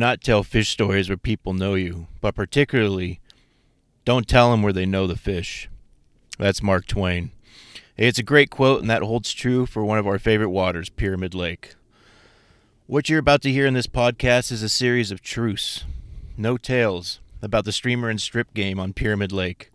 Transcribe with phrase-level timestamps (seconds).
[0.00, 3.20] Not tell fish stories where people know you, but particularly,
[4.06, 5.68] don't tell them where they know the fish.
[6.38, 7.32] That's Mark Twain.
[7.98, 11.34] It's a great quote, and that holds true for one of our favorite waters, Pyramid
[11.34, 11.74] Lake.
[12.86, 15.84] What you're about to hear in this podcast is a series of truths,
[16.34, 19.70] no tales, about the streamer and strip game on Pyramid Lake.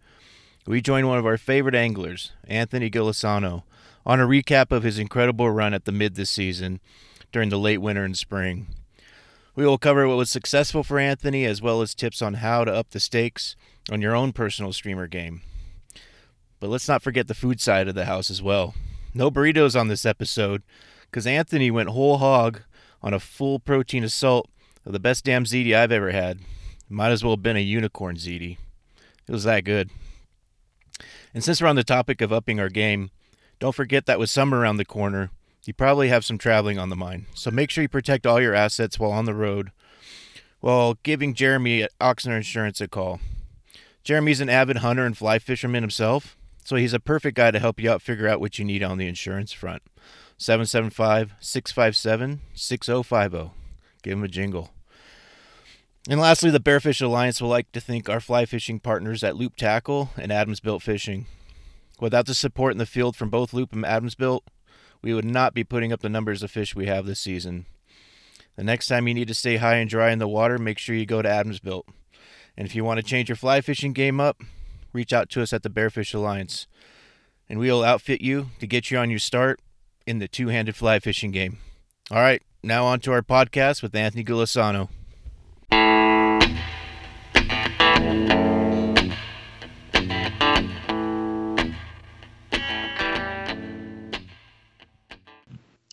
[0.65, 3.61] We join one of our favorite anglers, Anthony Golisano,
[4.07, 6.79] on a recap of his incredible run at the mid this season
[7.31, 8.65] during the late winter and spring.
[9.55, 12.73] We will cover what was successful for Anthony as well as tips on how to
[12.73, 13.55] up the stakes
[13.89, 15.43] on your own personal streamer game.
[16.59, 18.75] But let's not forget the food side of the house as well.
[19.13, 20.61] No burritos on this episode
[21.09, 22.63] because Anthony went whole hog
[23.01, 24.49] on a full protein assault
[24.85, 26.39] of the best damn ziti I've ever had.
[26.89, 28.57] Might as well have been a unicorn ziti.
[29.25, 29.89] It was that good.
[31.33, 33.09] And since we're on the topic of upping our game,
[33.59, 35.29] don't forget that with summer around the corner,
[35.67, 37.25] you probably have some traveling on the mind.
[37.33, 39.71] So make sure you protect all your assets while on the road
[40.65, 43.19] while giving Jeremy at Oxnard Insurance a call.
[44.03, 47.79] Jeremy's an avid hunter and fly fisherman himself, so he's a perfect guy to help
[47.79, 49.83] you out figure out what you need on the insurance front.
[50.37, 53.51] 775 657 6050.
[54.01, 54.71] Give him a jingle.
[56.09, 59.55] And lastly, the Bearfish Alliance would like to thank our fly fishing partners at Loop
[59.55, 61.27] Tackle and Adams Built Fishing.
[61.99, 64.43] Without the support in the field from both Loop and Adams Built,
[65.05, 67.67] we would not be putting up the numbers of fish we have this season.
[68.55, 70.95] The next time you need to stay high and dry in the water, make sure
[70.95, 71.85] you go to Adams Built.
[72.57, 74.41] And if you want to change your fly fishing game up,
[74.93, 76.65] reach out to us at the Bearfish Alliance,
[77.47, 79.59] and we will outfit you to get you on your start
[80.07, 81.59] in the two handed fly fishing game.
[82.09, 84.89] All right, now on to our podcast with Anthony Golisano.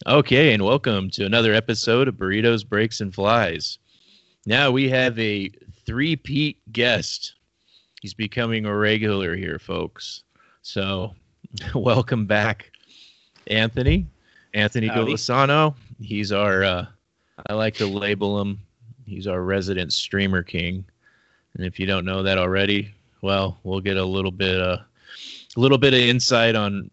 [0.06, 3.78] Okay, and welcome to another episode of Burritos, Breaks, and Flies.
[4.46, 5.48] Now we have a
[5.86, 7.34] three-peat guest.
[8.00, 10.24] He's becoming a regular here, folks.
[10.62, 11.14] So,
[11.76, 12.72] welcome back,
[13.46, 14.08] Anthony.
[14.54, 15.12] Anthony Howdy.
[15.12, 15.76] Golisano.
[16.00, 16.86] He's our, uh,
[17.48, 18.58] I like to label him,
[19.06, 20.84] he's our resident streamer king.
[21.54, 24.78] And if you don't know that already, well, we'll get a little bit, uh,
[25.56, 26.91] a little bit of insight on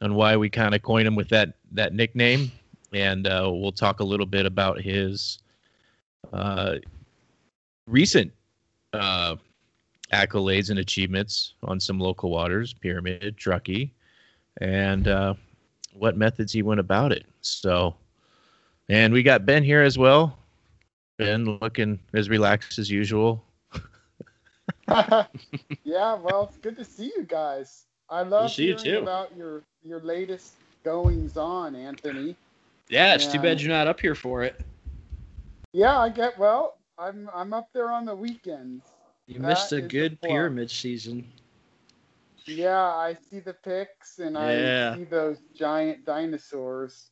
[0.00, 2.50] on why we kind of coined him with that that nickname,
[2.92, 5.38] and uh, we'll talk a little bit about his
[6.32, 6.76] uh,
[7.86, 8.32] recent
[8.92, 9.36] uh,
[10.12, 13.92] accolades and achievements on some local waters, Pyramid, Truckee,
[14.60, 15.34] and uh,
[15.92, 17.26] what methods he went about it.
[17.40, 17.94] So,
[18.88, 20.38] and we got Ben here as well.
[21.18, 23.44] Ben looking as relaxed as usual.
[24.88, 27.86] yeah, well, it's good to see you guys.
[28.08, 28.98] I love see you too.
[28.98, 32.36] about your your latest goings on, Anthony.
[32.88, 34.60] Yeah, it's too bad you're not up here for it.
[35.72, 36.78] Yeah, I get well.
[36.98, 38.84] I'm I'm up there on the weekends.
[39.26, 40.30] You That missed a good plug.
[40.30, 41.26] pyramid season.
[42.46, 44.92] Yeah, I see the pics and Yeah.
[44.94, 47.10] I see those giant dinosaurs.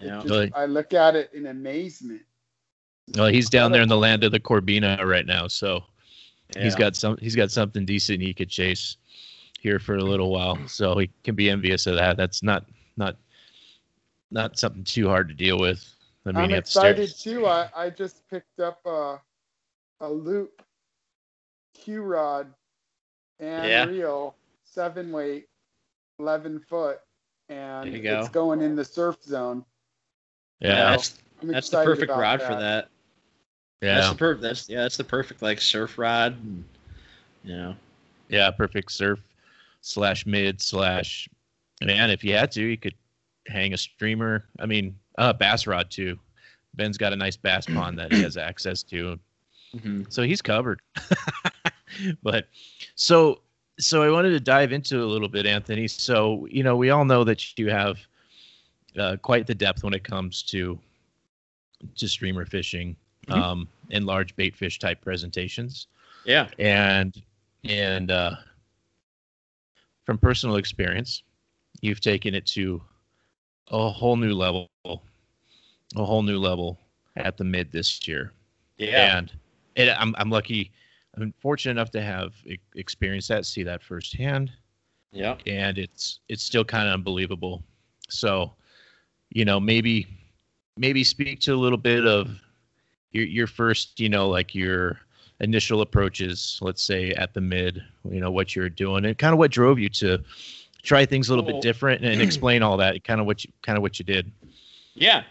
[0.00, 0.16] Yeah.
[0.16, 0.52] just- Really?
[0.54, 2.22] I look at it in amazement.
[3.16, 5.84] Well, he's down there in the land of the Corbina right now, so
[6.56, 6.78] he's Yeah.
[6.78, 7.16] got some.
[7.18, 8.98] He's got something decent he could chase
[9.64, 12.16] here for a little while, so he can be envious of that.
[12.18, 12.66] That's not
[12.96, 13.16] not
[14.30, 15.84] not something too hard to deal with.
[16.26, 16.98] I mean, I'm you start.
[16.98, 17.46] excited too.
[17.46, 19.20] I, I just picked up a
[20.00, 20.62] a loop
[21.74, 22.54] Q rod
[23.40, 23.84] and Yeah.
[23.86, 25.48] reel, seven weight,
[26.18, 27.00] eleven foot,
[27.48, 28.20] and go.
[28.20, 29.64] it's going in the surf zone.
[30.60, 32.88] Yeah, that's I'm that's the perfect about rod for that.
[33.82, 36.32] yeah, That's the per- that's yeah, that's the perfect like surf rod.
[36.42, 36.64] And,
[37.44, 37.76] you know.
[38.28, 38.50] yeah.
[38.50, 39.20] Perfect surf
[39.84, 41.28] slash mid slash.
[41.82, 42.94] Man, if you had to, you could
[43.46, 44.46] hang a streamer.
[44.58, 46.18] I mean, uh, bass rod too.
[46.74, 49.18] Ben's got a nice bass pond that he has access to.
[50.08, 50.80] so he's covered.
[52.22, 52.48] but
[52.94, 53.40] so
[53.78, 55.86] so I wanted to dive into a little bit, Anthony.
[55.88, 57.98] So you know, we all know that you have
[58.98, 60.78] uh, quite the depth when it comes to
[61.96, 62.96] to streamer fishing
[63.26, 63.36] Mhm.
[63.36, 65.86] um, and large bait fish type presentations,
[66.24, 66.48] Yeah.
[66.58, 67.20] and
[67.64, 68.36] and uh,
[70.04, 71.22] from personal experience,
[71.80, 72.80] you've taken it to
[73.68, 76.78] a whole new level, a whole new level
[77.16, 78.32] at the mid this year
[78.78, 79.16] Yeah.
[79.18, 79.32] and
[79.76, 80.70] it, I'm I'm lucky.
[81.16, 82.34] I'm fortunate enough to have
[82.74, 84.52] experienced that, see that firsthand,
[85.12, 85.36] yeah.
[85.46, 87.62] and it's it's still kind of unbelievable.
[88.08, 88.52] So,
[89.30, 90.06] you know, maybe
[90.76, 92.28] maybe speak to a little bit of
[93.12, 95.00] your your first, you know, like your
[95.40, 96.58] initial approaches.
[96.62, 99.78] Let's say at the mid, you know, what you're doing, and kind of what drove
[99.78, 100.18] you to
[100.82, 103.04] try things a little bit different and explain all that.
[103.04, 104.30] Kind of what you kind of what you did.
[104.94, 105.24] Yeah.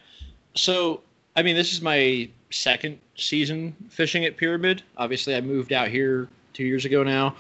[0.56, 1.02] So,
[1.36, 4.84] I mean, this is my second season fishing at Pyramid.
[4.98, 7.36] Obviously, I moved out here two years ago now.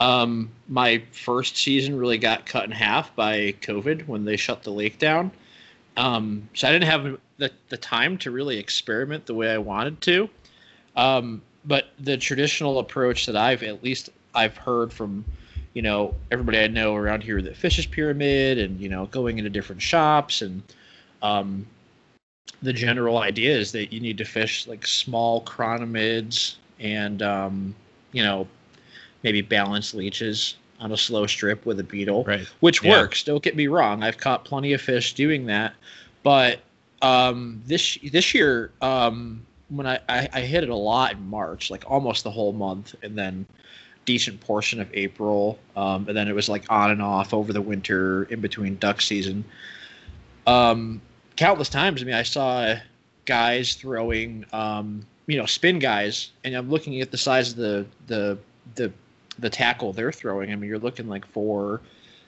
[0.00, 4.70] Um, my first season really got cut in half by COVID when they shut the
[4.70, 5.30] lake down.
[5.96, 10.00] Um, so I didn't have the, the time to really experiment the way I wanted
[10.02, 10.28] to.
[10.96, 15.24] Um, but the traditional approach that I've at least I've heard from,
[15.74, 19.50] you know, everybody I know around here that fishes pyramid and you know going into
[19.50, 20.62] different shops and
[21.22, 21.66] um,
[22.62, 27.74] the general idea is that you need to fish like small chronomids and um,
[28.12, 28.46] you know
[29.22, 32.46] maybe balance leeches on a slow strip with a beetle, Right.
[32.60, 32.90] which Yeah.
[32.90, 33.22] works.
[33.22, 35.74] Don't get me wrong; I've caught plenty of fish doing that,
[36.22, 36.60] but
[37.02, 41.70] um, this this year um, when I, I I hit it a lot in March,
[41.70, 43.46] like almost the whole month, and then
[44.04, 47.60] decent portion of April, um, and then it was like on and off over the
[47.60, 49.44] winter in between duck season.
[50.46, 51.02] Um,
[51.34, 52.76] countless times, I mean, I saw
[53.24, 57.86] guys throwing, um, you know, spin guys, and I'm looking at the size of the
[58.06, 58.38] the
[58.76, 58.92] the
[59.38, 60.52] the tackle they're throwing.
[60.52, 61.80] I mean, you're looking like four,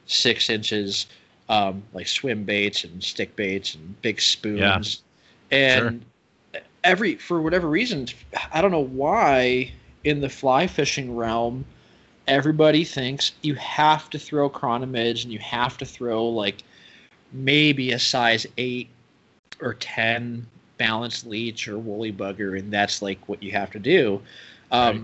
[0.06, 1.06] six inches,
[1.48, 5.02] um, like swim baits and stick baits and big spoons,
[5.50, 6.04] and
[6.84, 8.06] every for whatever reason,
[8.52, 9.72] I don't know why
[10.04, 11.64] in the fly fishing realm,
[12.26, 16.62] everybody thinks you have to throw chronomids and you have to throw like
[17.32, 18.88] maybe a size eight
[19.60, 20.46] or ten
[20.78, 24.20] balanced leech or woolly bugger, and that's like what you have to do.
[24.70, 25.02] Um, Right.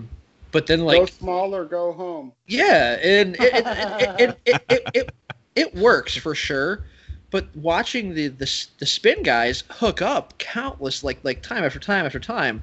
[0.51, 2.31] But then, go like, small or go home.
[2.47, 5.13] yeah, and it it, it, it, it, it, it,
[5.55, 6.85] it works for sure.
[7.31, 12.05] But watching the, the the spin guys hook up countless like like time after time
[12.05, 12.61] after time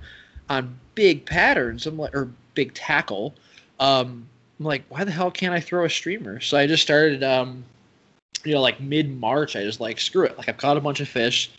[0.48, 3.34] on big patterns, I'm like or big tackle.
[3.80, 4.28] Um,
[4.58, 6.40] I'm like, why the hell can't I throw a streamer?
[6.40, 7.64] So I just started, um,
[8.44, 9.56] you know, like mid March.
[9.56, 10.38] I just like screw it.
[10.38, 11.50] Like I've caught a bunch of fish,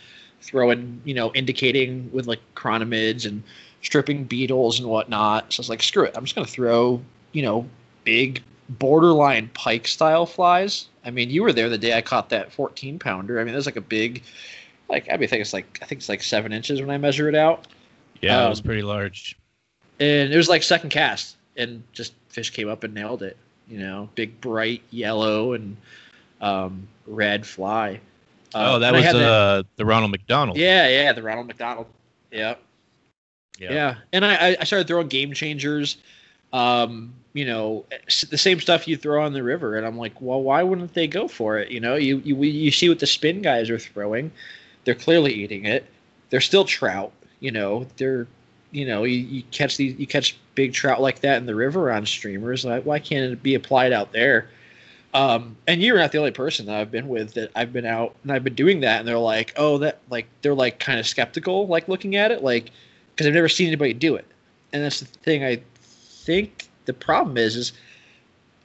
[0.41, 3.44] throwing, you know, indicating with like chronomids and
[3.81, 5.51] stripping beetles and whatnot.
[5.51, 6.13] So I was like, screw it.
[6.15, 7.01] I'm just gonna throw,
[7.33, 7.67] you know,
[8.03, 8.41] big
[8.80, 10.88] borderline pike style flies.
[11.06, 13.40] I mean, you were there the day I caught that 14 pounder.
[13.40, 14.24] I mean, there's like a big,
[14.90, 16.98] like I mean, I think it's like I think it's like seven inches when I
[16.98, 17.68] measure it out,
[18.22, 19.38] Yeah, it was Um, pretty large.
[20.00, 23.38] and it was like second cast, and just fish came up and nailed it.
[23.68, 25.78] You know, big bright yellow and
[26.42, 28.00] um, red fly.
[28.54, 30.58] Uh, oh, that was uh, the Ronald McDonald.
[30.58, 31.88] yeah, yeah, the Ronald McDonald.
[32.31, 32.56] Yeah.
[33.60, 35.98] Yeah, and I, I- I started throwing game changers,
[36.52, 37.85] um, you know,
[38.30, 41.07] the same stuff you throw on the river, and I'm like, well, why wouldn't they
[41.07, 41.71] go for it?
[41.71, 44.31] You know, you you you see what the spin guys are throwing,
[44.85, 45.85] they're clearly eating it.
[46.30, 47.88] They're still trout, you know.
[47.97, 48.27] They're,
[48.71, 51.91] you know, you, you catch these, you catch big trout like that in the river
[51.91, 52.65] on streamers.
[52.65, 54.50] Like, why can't it be applied out there?
[55.13, 58.15] Um, and you're not the only person that I've been with that I've been out
[58.24, 61.07] and I've been doing that, and they're like, oh, that like they're like kind of
[61.07, 62.72] skeptical, like looking at it, like
[63.12, 64.25] because I've never seen anybody do it.
[64.72, 65.43] And that's the thing.
[65.43, 67.74] I think the problem is, is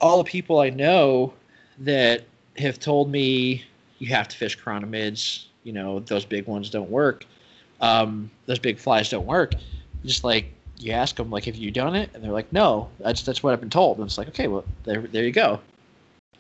[0.01, 1.33] all the people I know
[1.79, 2.25] that
[2.57, 3.65] have told me
[3.99, 5.45] you have to fish chronomids.
[5.65, 7.25] You know, those big ones don't work.
[7.81, 9.55] Um, those big flies don't work.
[10.05, 12.11] Just like you ask them, like, have you done it?
[12.15, 12.89] And they're like, no.
[13.01, 13.99] That's that's what I've been told.
[13.99, 15.61] And it's like, okay, well, there there you go.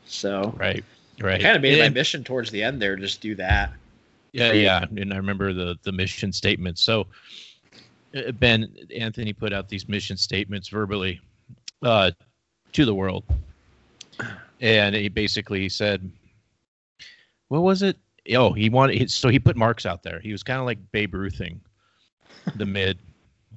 [0.06, 0.84] So Right.
[1.20, 1.40] Right.
[1.40, 3.72] I kind of made it my mission towards the end there, just do that.
[4.32, 6.78] Yeah, yeah, and I remember the the mission statement.
[6.78, 7.06] So
[8.14, 11.20] uh, Ben Anthony put out these mission statements verbally
[11.82, 12.10] uh,
[12.72, 13.24] to the world,
[14.60, 16.10] and he basically said,
[17.48, 17.96] "What was it?
[18.34, 20.20] Oh, he wanted so he put marks out there.
[20.20, 21.60] He was kind of like Babe Ruthing
[22.56, 22.98] the mid.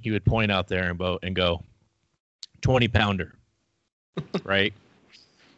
[0.02, 1.62] He would point out there and go and go,
[2.62, 3.36] twenty pounder,
[4.44, 4.74] right?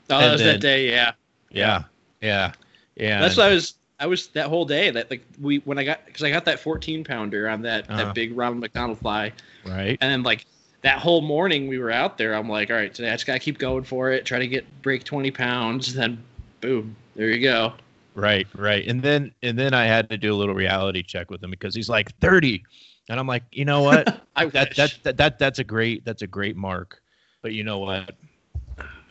[0.10, 1.12] Oh, And that was then- that day, yeah.
[1.52, 1.84] Yeah,
[2.22, 2.52] yeah,
[2.96, 3.22] yeah.
[3.22, 3.76] That's what I was.
[4.00, 6.60] I was that whole day that like we when I got because I got that
[6.60, 8.06] 14 pounder on that Uh-huh.
[8.06, 9.32] that big Ronald McDonald fly,
[9.66, 9.98] right.
[10.02, 10.46] and then like
[10.84, 12.36] that whole morning we were out there.
[12.36, 14.66] I'm like, all right, today I just gotta keep going for it, try to get
[14.82, 16.22] break 20 pounds, then
[16.62, 17.74] boom, there you go.
[18.16, 18.86] Right, right.
[18.88, 21.74] And then and then I had to do a little reality check with him because
[21.74, 22.64] he's like 30.
[23.10, 24.08] And I'm like, you know what?
[24.36, 27.02] I that, that that that that's a great that's a great mark.
[27.42, 28.16] But you know what?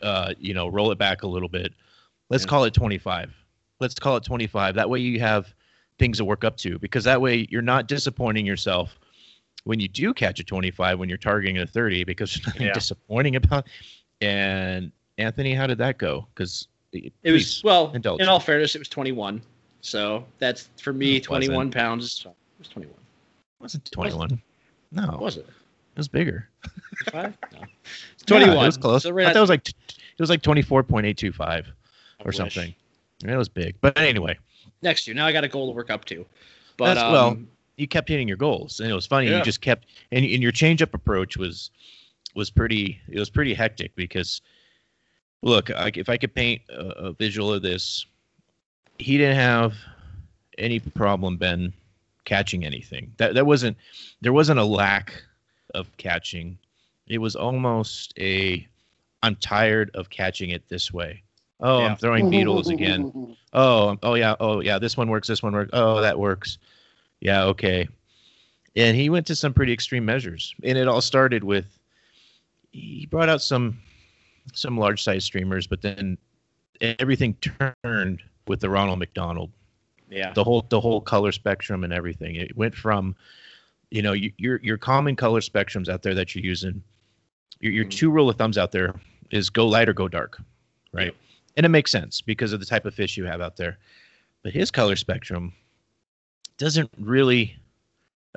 [0.01, 1.73] Uh, you know, roll it back a little bit.
[2.29, 2.49] Let's Yeah.
[2.49, 3.33] call it 25.
[3.79, 4.75] Let's call it 25.
[4.75, 5.53] That way you have
[5.99, 8.99] things to work up to because that way you're not disappointing yourself
[9.65, 12.73] when you do catch a 25 when you're targeting a 30 because there's nothing Yeah.
[12.73, 13.67] disappointing about.
[14.21, 16.27] And Anthony, how did that go?
[16.33, 17.91] Because it was well.
[17.93, 18.21] indulge.
[18.21, 19.41] In all fairness, it was 21.
[19.81, 22.21] So that's for me, 21 pounds.
[22.25, 22.93] It was 21.
[22.95, 24.41] It wasn't 21.
[24.91, 25.45] No, What was it?
[25.47, 26.49] it was bigger.
[27.11, 27.37] Five?
[27.53, 27.59] No.
[27.61, 28.63] It's Yeah, 21.
[28.63, 29.03] it was close.
[29.03, 32.37] So I thought at- that was like it was like 24.825 I or wish.
[32.37, 32.73] something.
[33.25, 33.75] It was big.
[33.81, 34.37] But anyway,
[34.81, 35.15] Next year.
[35.15, 36.25] Now I got a goal to work up to.
[36.77, 37.37] But um, well,
[37.77, 39.27] you kept hitting your goals, and it was funny.
[39.29, 39.37] Yeah.
[39.37, 41.71] You just kept, and, and your changeup approach was
[42.35, 42.99] was pretty.
[43.09, 44.41] It was pretty hectic because,
[45.41, 48.05] look, I, if I could paint a, a visual of this,
[48.99, 49.73] he didn't have
[50.57, 51.73] any problem, Ben,
[52.25, 53.13] catching anything.
[53.17, 53.77] That that wasn't
[54.21, 55.21] there wasn't a lack
[55.73, 56.57] of catching.
[57.07, 58.67] It was almost a
[59.23, 61.23] I'm tired of catching it this way.
[61.59, 61.85] Oh, yeah.
[61.87, 63.37] I'm throwing beetles again.
[63.55, 65.69] Oh, oh yeah, oh yeah, this one works, this one works.
[65.73, 66.57] Oh, that works.
[67.23, 67.87] Yeah, okay.
[68.75, 70.53] And he went to some pretty extreme measures.
[70.61, 71.79] And it all started with
[72.71, 73.79] he brought out some
[74.53, 76.17] some large size streamers, but then
[76.81, 77.37] everything
[77.83, 79.51] turned with the Ronald McDonald.
[80.09, 80.33] Yeah.
[80.33, 82.35] The whole the whole color spectrum and everything.
[82.35, 83.15] It went from
[83.89, 86.83] you know, your your common color spectrums out there that you're using.
[87.61, 87.89] Your your mm-hmm.
[87.91, 88.95] two rule of thumbs out there
[89.31, 90.41] is go light or go dark,
[90.91, 91.05] right?
[91.05, 91.15] Yep.
[91.55, 93.77] And it makes sense because of the type of fish you have out there.
[94.41, 95.53] But his color spectrum
[96.57, 97.55] doesn't really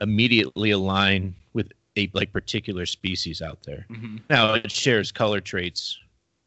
[0.00, 3.86] immediately align with a like particular species out there.
[3.90, 4.18] Mm-hmm.
[4.30, 5.98] Now it shares color traits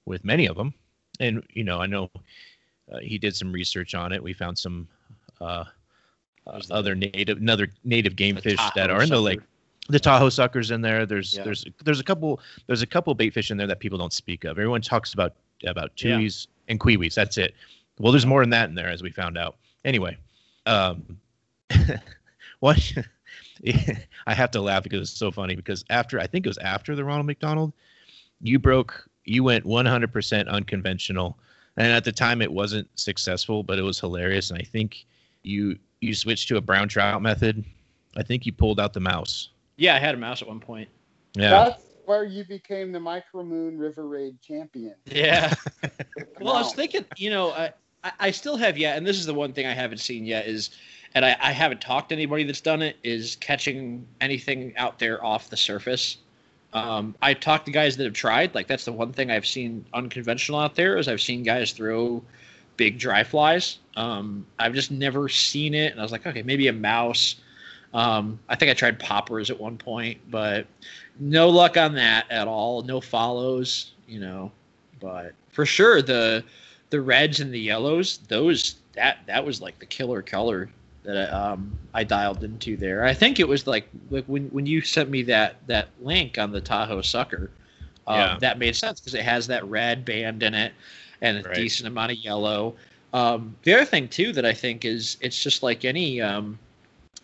[0.05, 0.73] with many of them,
[1.19, 2.09] and you know I know
[2.91, 4.21] uh, he did some research on it.
[4.21, 4.87] We found some
[5.41, 5.65] uh,
[6.47, 9.39] uh, other native another native game fish that are in the lake.
[9.89, 11.05] The Tahoe suckers in there.
[11.05, 11.43] There's yeah.
[11.43, 14.43] there's there's a couple there's a couple bait fish in there that people don't speak
[14.43, 14.51] of.
[14.51, 15.33] Everyone talks about
[15.65, 16.71] about tuis yeah.
[16.71, 17.15] and cui-uis.
[17.15, 17.55] That's it.
[17.99, 19.57] Well, there's more than that in there, as we found out.
[19.83, 20.17] Anyway,
[20.65, 21.19] um,
[22.59, 22.93] what
[24.27, 25.55] I have to laugh because it's so funny.
[25.55, 27.73] Because after I think it was after the Ronald McDonald,
[28.41, 31.37] you broke you went 100% unconventional,
[31.77, 34.49] and at the time it wasn't successful, but it was hilarious.
[34.49, 35.05] And I think
[35.43, 37.63] you you switched to a brown trout method.
[38.17, 39.49] I think you pulled out the mouse.
[39.77, 40.89] Yeah, I had a mouse at one point.
[41.35, 41.49] Yeah.
[41.49, 44.95] That's where you became the Micro Moon River Raid champion.
[45.05, 45.53] Yeah.
[46.41, 47.71] well, I was thinking, you know, I,
[48.03, 50.69] I still have yet, and this is the one thing I haven't seen yet is,
[51.15, 55.23] and I, I haven't talked to anybody that's done it, is catching anything out there
[55.23, 56.17] off the surface.
[56.71, 58.55] Um, I talked to guys that have tried.
[58.55, 62.23] Like that's the one thing I've seen unconventional out there is I've seen guys throw
[62.77, 63.79] big dry flies.
[63.97, 67.35] Um, I've just never seen it, and I was like, okay, maybe a mouse.
[67.93, 70.67] Um, I think I tried poppers at one point, but
[71.19, 72.83] no luck on that at all.
[72.83, 74.51] No follows, you know.
[75.01, 76.43] But for sure, the
[76.89, 80.69] the reds and the yellows, those that that was like the killer color
[81.03, 83.05] that I, um, I dialed into there.
[83.05, 86.51] I think it was like like when when you sent me that that link on
[86.51, 87.51] the Tahoe sucker.
[88.07, 88.37] Um, yeah.
[88.39, 90.73] That made sense because it has that red band in it
[91.21, 91.55] and a right.
[91.55, 92.75] decent amount of yellow.
[93.13, 96.57] Um, the other thing too that I think is it's just like any um,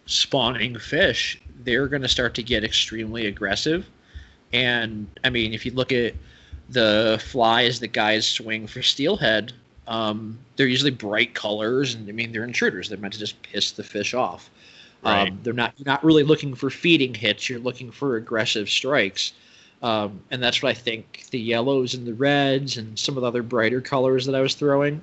[0.06, 3.88] spawning fish, they're going to start to get extremely aggressive.
[4.54, 6.14] And I mean, if you look at
[6.70, 9.54] the flies that guys swing for steelhead,
[9.88, 12.90] um, they're usually bright colors, and I mean they're intruders.
[12.90, 14.50] They're meant to just piss the fish off.
[15.04, 15.30] Right.
[15.30, 17.50] Um, they're not you're not really looking for feeding hits.
[17.50, 19.34] You're looking for aggressive strikes.
[19.84, 23.28] Um, and that's what I think the yellows and the reds and some of the
[23.28, 25.02] other brighter colors that I was throwing.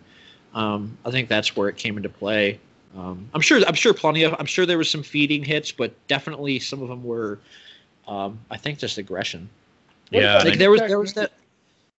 [0.54, 2.58] Um, I think that's where it came into play.
[2.96, 3.60] Um, I'm sure.
[3.66, 4.34] I'm sure plenty of.
[4.38, 7.38] I'm sure there was some feeding hits, but definitely some of them were.
[8.08, 9.48] Um, I think just aggression.
[10.10, 11.32] Yeah, like there was there was that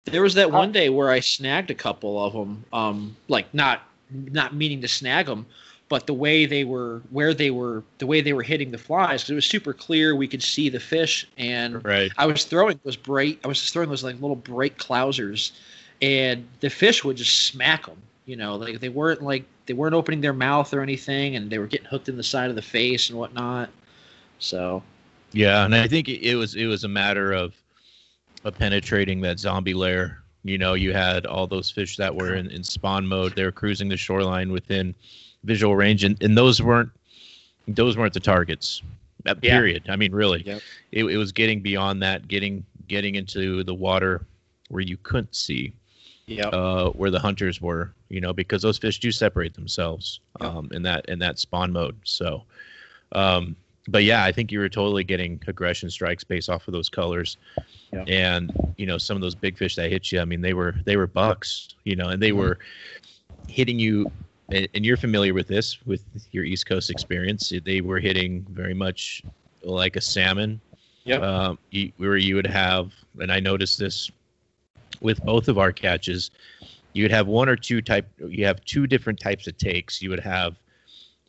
[0.04, 2.64] there was that one day where I snagged a couple of them.
[2.72, 5.46] Um, like not not meaning to snag them,
[5.92, 9.28] but the way they were where they were the way they were hitting the flies
[9.28, 12.10] it was super clear we could see the fish and right.
[12.16, 15.52] i was throwing those bright i was just throwing those like little bright clousers
[16.00, 19.94] and the fish would just smack them you know like they weren't like they weren't
[19.94, 22.62] opening their mouth or anything and they were getting hooked in the side of the
[22.62, 23.68] face and whatnot
[24.38, 24.82] so
[25.32, 27.52] yeah and i think it was it was a matter of
[28.44, 32.50] of penetrating that zombie lair you know you had all those fish that were in,
[32.50, 34.94] in spawn mode they were cruising the shoreline within
[35.44, 36.90] visual range, and, and those weren't
[37.68, 38.82] those weren't the targets.
[39.24, 39.84] Uh, period.
[39.86, 39.92] Yeah.
[39.92, 40.60] I mean, really, yep.
[40.90, 44.26] it, it was getting beyond that, getting getting into the water
[44.68, 45.72] where you couldn't see,
[46.26, 46.52] yep.
[46.52, 47.92] uh, where the hunters were.
[48.08, 50.50] You know, because those fish do separate themselves yep.
[50.50, 51.96] um, in that in that spawn mode.
[52.04, 52.42] So,
[53.12, 53.56] um,
[53.88, 57.36] but yeah, I think you were totally getting aggression strikes based off of those colors.
[57.92, 58.08] Yep.
[58.08, 60.74] And you know, some of those big fish that hit you, I mean, they were
[60.84, 62.38] they were bucks, you know, and they mm-hmm.
[62.38, 62.58] were
[63.48, 64.10] hitting you
[64.52, 67.52] and, and you're familiar with this with your East Coast experience.
[67.64, 69.22] They were hitting very much
[69.62, 70.60] like a salmon.
[71.04, 71.16] Yeah.
[71.16, 71.58] Um,
[71.96, 74.10] where you would have, and I noticed this
[75.00, 76.30] with both of our catches,
[76.92, 78.06] you would have one or two type.
[78.18, 80.00] You have two different types of takes.
[80.00, 80.56] You would have,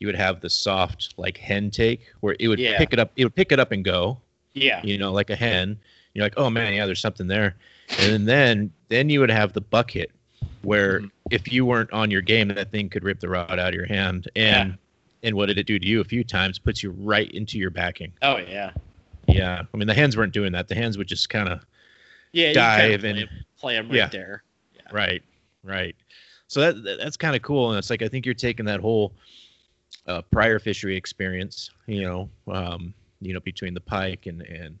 [0.04, 2.76] you would have the soft like hen take where it would yeah.
[2.76, 3.10] pick it up.
[3.16, 4.18] It would pick it up and go.
[4.52, 4.82] Yeah.
[4.84, 5.78] You know, like a hen.
[6.12, 7.56] You're like, oh man, yeah, there's something there.
[8.00, 10.10] And then then you would have the bucket
[10.60, 11.08] where mm-hmm.
[11.30, 13.86] if you weren't on your game, that thing could rip the rod out of your
[13.86, 14.28] hand.
[14.36, 14.76] And yeah.
[15.22, 16.58] And what did it do to you a few times?
[16.58, 18.12] Puts you right into your backing.
[18.20, 18.72] Oh yeah.
[19.26, 19.62] Yeah.
[19.72, 20.68] I mean, the hands weren't doing that.
[20.68, 21.64] The hands would just kind of
[22.32, 24.08] yeah dive play, and play them right yeah.
[24.08, 24.42] there.
[24.74, 24.82] Yeah.
[24.92, 25.22] Right.
[25.62, 25.96] Right.
[26.48, 29.12] So that that's kind of cool, and it's like I think you're taking that whole
[30.06, 34.78] uh, prior fishery experience, you know, um, you know, between the pike and and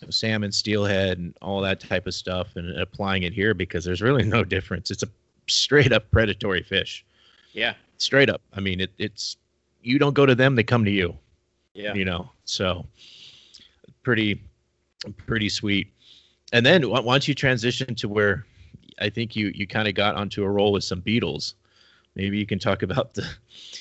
[0.00, 3.84] you know, salmon, steelhead, and all that type of stuff, and applying it here because
[3.84, 4.90] there's really no difference.
[4.90, 5.08] It's a
[5.46, 7.04] straight up predatory fish.
[7.52, 7.74] Yeah.
[7.98, 8.42] Straight up.
[8.52, 9.38] I mean, it, it's
[9.82, 11.16] you don't go to them; they come to you.
[11.74, 11.94] Yeah.
[11.94, 12.86] You know, so
[14.02, 14.42] pretty,
[15.26, 15.92] pretty sweet.
[16.52, 18.46] And then once you transition to where
[19.00, 21.54] I think you you kind of got onto a roll with some beetles.
[22.16, 23.24] Maybe you can talk about the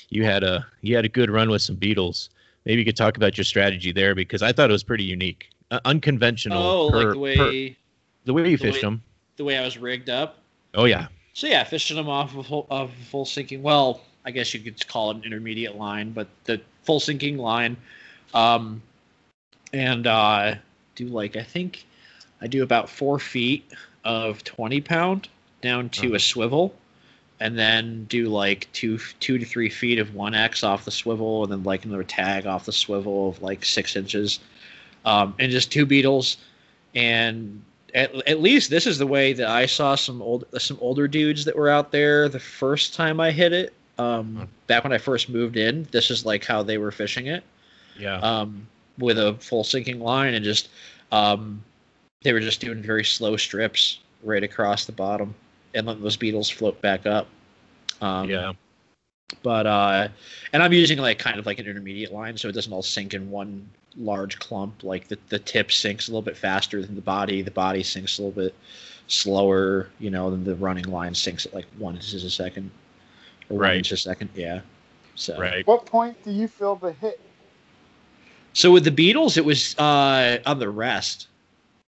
[0.09, 2.29] you had a you had a good run with some beetles.
[2.65, 5.49] Maybe you could talk about your strategy there because I thought it was pretty unique,
[5.71, 6.61] uh, unconventional.
[6.61, 7.75] Oh, per- like the way per-
[8.25, 9.03] the way you the fished way- them.
[9.37, 10.39] the way I was rigged up.
[10.73, 13.63] Oh yeah, So yeah, fishing them off of full, of full sinking.
[13.63, 17.77] Well, I guess you could call it an intermediate line, but the full sinking line,
[18.33, 18.81] um,
[19.71, 20.55] and uh,
[20.95, 21.85] do like I think
[22.41, 23.71] I do about four feet
[24.03, 25.29] of twenty pound
[25.61, 26.15] down to Uh-huh.
[26.15, 26.75] a swivel,
[27.39, 31.43] and then do like two two to three feet of one X off the swivel,
[31.43, 34.39] and then like another tag off the swivel of like six inches,
[35.05, 36.37] um, and just two beetles,
[36.93, 37.61] and
[37.93, 41.45] at, at least this is the way that I saw some old some older dudes
[41.45, 43.73] that were out there the first time I hit it.
[43.97, 44.45] Um, Huh.
[44.67, 47.43] back when I first moved in, this is like how they were fishing it
[47.97, 50.69] yeah, um, with a full sinking line and just
[51.11, 51.63] um,
[52.23, 55.33] they were just doing very slow strips right across the bottom
[55.75, 57.27] and letting those beetles float back up.
[58.01, 58.53] Um, yeah,
[59.43, 60.07] But uh,
[60.53, 63.13] and I'm using like kind of like an intermediate line, so it doesn't all sink
[63.13, 64.83] in one large clump.
[64.83, 67.41] Like the the tip sinks a little bit faster than the body.
[67.41, 68.55] The body sinks a little bit
[69.07, 72.71] slower, you know, than the running line sinks at like one inches a second
[73.49, 73.77] or one Right.
[73.77, 74.29] inch a second.
[74.35, 74.61] Yeah.
[75.15, 75.65] So right.
[75.67, 77.19] What point do you feel the hit?
[78.53, 81.27] So with the beetles, it was uh, on the rest.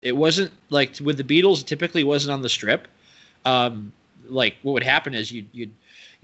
[0.02, 1.62] It wasn't like with the beetles.
[1.62, 2.88] It typically wasn't on the strip.
[3.46, 3.92] Um,
[4.28, 5.72] like what would happen is you'd, you'd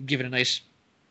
[0.05, 0.61] give it a nice,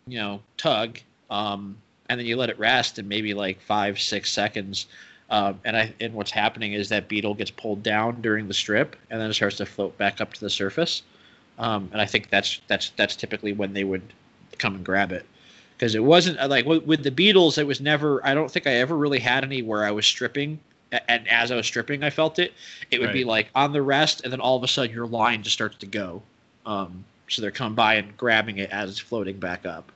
[0.07, 0.99] you know, tug,
[1.31, 1.77] um,
[2.09, 4.87] and then you let it rest in maybe like five six seconds.
[5.31, 8.97] Um, and I and what's happening is that beetle gets pulled down during the strip,
[9.11, 11.03] and then it starts to float back up to the surface.
[11.59, 14.03] Um, and I think that's that's that's typically when they would
[14.59, 15.25] come and grab it
[15.77, 18.25] because it wasn't like with, with the beetles It was never.
[18.27, 20.61] I don't think I ever really had any where I was stripping,
[21.09, 22.53] and as I was stripping, I felt it.
[22.91, 25.43] It would be like on the rest, and then all of a sudden your line
[25.43, 26.23] just starts to go.
[26.67, 29.91] Um, so they're coming by and grabbing it as it's floating back up.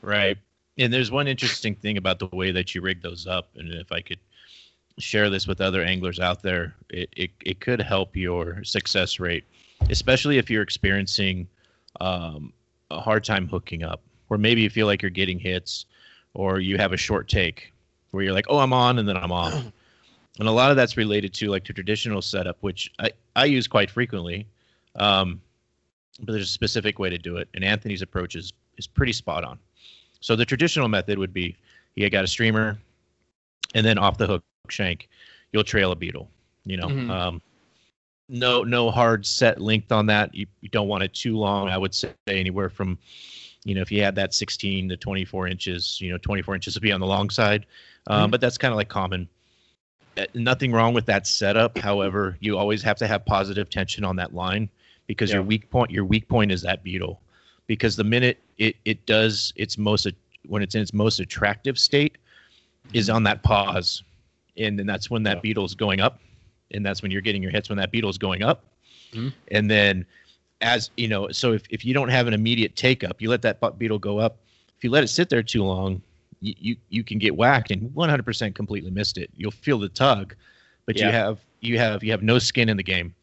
[0.00, 0.38] Right.
[0.78, 3.92] And there's one interesting thing about the way that you rig those up, and if
[3.92, 4.18] I could
[4.98, 9.44] share this with other anglers out there, it, it, it could help your success rate,
[9.90, 11.48] especially if you're experiencing
[12.00, 12.52] um,
[12.90, 15.86] a hard time hooking up, or maybe you feel like you're getting hits,
[16.34, 17.72] or you have a short take
[18.12, 19.64] where you're like, oh, I'm on, and then I'm off.
[20.38, 23.66] And a lot of that's related to like the traditional setup, which I, I use
[23.68, 24.46] quite frequently.
[24.96, 25.40] Um,
[26.20, 29.44] but there's a specific way to do it, and Anthony's approach is is pretty spot
[29.44, 29.58] on.
[30.20, 31.56] So the traditional method would be
[31.94, 32.78] you got a streamer,
[33.74, 35.08] and then off the hook shank,
[35.52, 36.28] you'll trail a beetle.
[36.64, 37.10] You know, Mhm.
[37.10, 37.42] um,
[38.28, 40.34] no no hard set length on that.
[40.34, 41.68] You, you don't want it too long.
[41.68, 42.98] I would say anywhere from,
[43.64, 46.82] you know, if you had that 16 to 24 inches, you know, 24 inches would
[46.82, 47.66] be on the long side,
[48.06, 48.30] um, Mhm.
[48.32, 49.28] but that's kind of like common.
[50.18, 51.78] Uh, Nothing wrong with that setup.
[51.78, 54.68] However, you always have to have positive tension on that line
[55.06, 57.20] because your weak point your weak point is that beetle.
[57.66, 60.06] Because the minute it it does its most
[60.46, 62.16] when it's in its most attractive state
[62.92, 64.02] is on that pause.
[64.58, 65.40] And then that's when that Yeah.
[65.42, 66.20] beetle's going up.
[66.72, 68.64] And that's when you're getting your hits when that beetle's going up.
[69.12, 69.30] Mhm.
[69.48, 70.06] and then
[70.62, 73.42] as you know so if, if you don't have an immediate take up you let
[73.42, 74.38] that beetle go up.
[74.78, 76.00] If you let it sit there too long
[76.42, 80.34] you, you, you can get whacked and 100% completely missed it you'll feel the tug
[80.86, 81.06] but Yeah.
[81.06, 83.14] you have you have you have no skin in the game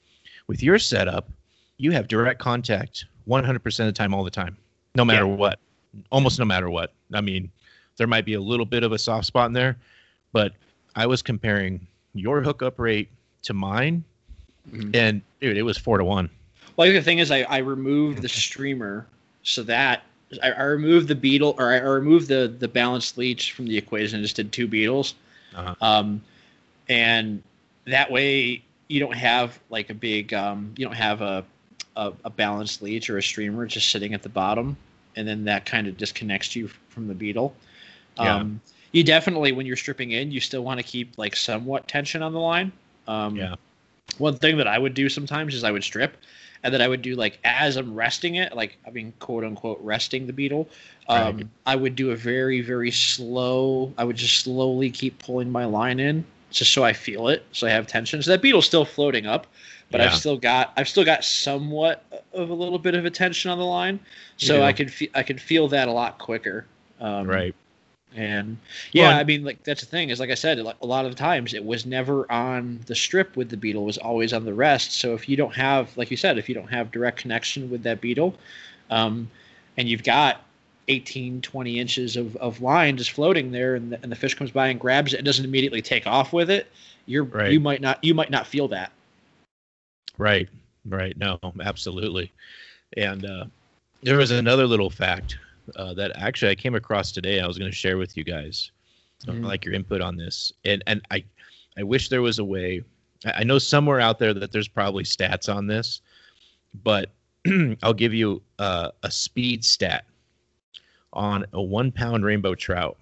[0.48, 1.30] with your setup
[1.78, 4.58] you have direct contact 100% of the time all the time
[4.96, 5.36] no matter Yeah.
[5.36, 5.60] what
[6.12, 7.52] almost no matter what i mean
[7.98, 9.76] there might be a little bit of a soft spot in there
[10.32, 10.54] but
[10.96, 13.10] i was comparing your hookup rate
[13.44, 14.04] to mine
[14.72, 14.96] Mhm.
[14.96, 16.30] and dude it was four to one
[16.78, 19.06] Well, the thing is, I, I removed the streamer
[19.44, 20.04] so that
[20.44, 23.78] I, I removed the beetle or I, I removed the the balanced leech from the
[23.78, 25.16] equation and just did two beetles.
[25.56, 25.76] Uh-huh.
[25.82, 26.22] Um,
[26.88, 27.42] and
[27.86, 31.44] that way you don't have like a big um, you don't have a,
[31.96, 34.78] a a balanced leech or a streamer just sitting at the bottom,
[35.16, 37.56] and then that kind of disconnects you from the beetle.
[38.18, 38.36] Yeah.
[38.36, 38.62] Um,
[38.92, 42.34] you definitely when you're stripping in, you still want to keep like somewhat tension on
[42.34, 42.72] the line.
[43.08, 43.56] Um, Yeah.
[44.18, 46.18] one thing that I would do sometimes is I would strip,
[46.64, 49.80] and then I would do like as I'm resting it, like I mean quote unquote
[49.82, 50.70] resting the beetle.
[51.08, 51.48] Um, right.
[51.66, 53.94] I would do a very very slow.
[53.98, 57.68] I would just slowly keep pulling my line in just so I feel it, so
[57.68, 58.22] I have tension.
[58.22, 59.48] So that beetle's still floating up,
[59.92, 60.08] but yeah.
[60.08, 63.66] I've still got I've still got somewhat of a little bit of attention on the
[63.66, 64.00] line,
[64.38, 64.66] so yeah.
[64.66, 66.66] I could fe- I could feel that a lot quicker.
[67.00, 67.56] Um, right.
[68.16, 68.58] And
[68.92, 71.12] yeah, well, I mean, like that's the thing is, like I said, a lot of
[71.12, 74.54] the times it was never on the strip with the beetle; was always on the
[74.54, 74.94] rest.
[74.94, 77.84] So if you don't have, like you said, if you don't have direct connection with
[77.84, 78.36] that beetle,
[78.90, 79.30] um,
[79.78, 80.44] and you've got
[80.88, 84.50] 18, 20 inches of, of line just floating there, and the, and the fish comes
[84.50, 86.68] by and grabs it and doesn't immediately take off with it,
[87.06, 87.52] you're right.
[87.52, 88.92] you might not you might not feel that.
[90.18, 90.50] Right,
[90.86, 91.16] right.
[91.16, 92.32] No, absolutely.
[92.98, 93.46] And uh,
[94.02, 95.38] there was another little fact
[95.76, 97.40] uh, that actually I came across today.
[97.40, 98.72] I was going to share with you guys.
[99.28, 101.24] I like your input on this, and and I
[101.78, 102.84] I wish there was a way.
[103.26, 106.02] I know somewhere out there that there's probably stats on this,
[106.84, 107.12] but
[107.84, 110.06] I'll give you uh, a speed stat
[111.14, 112.98] on a one pound rainbow trout,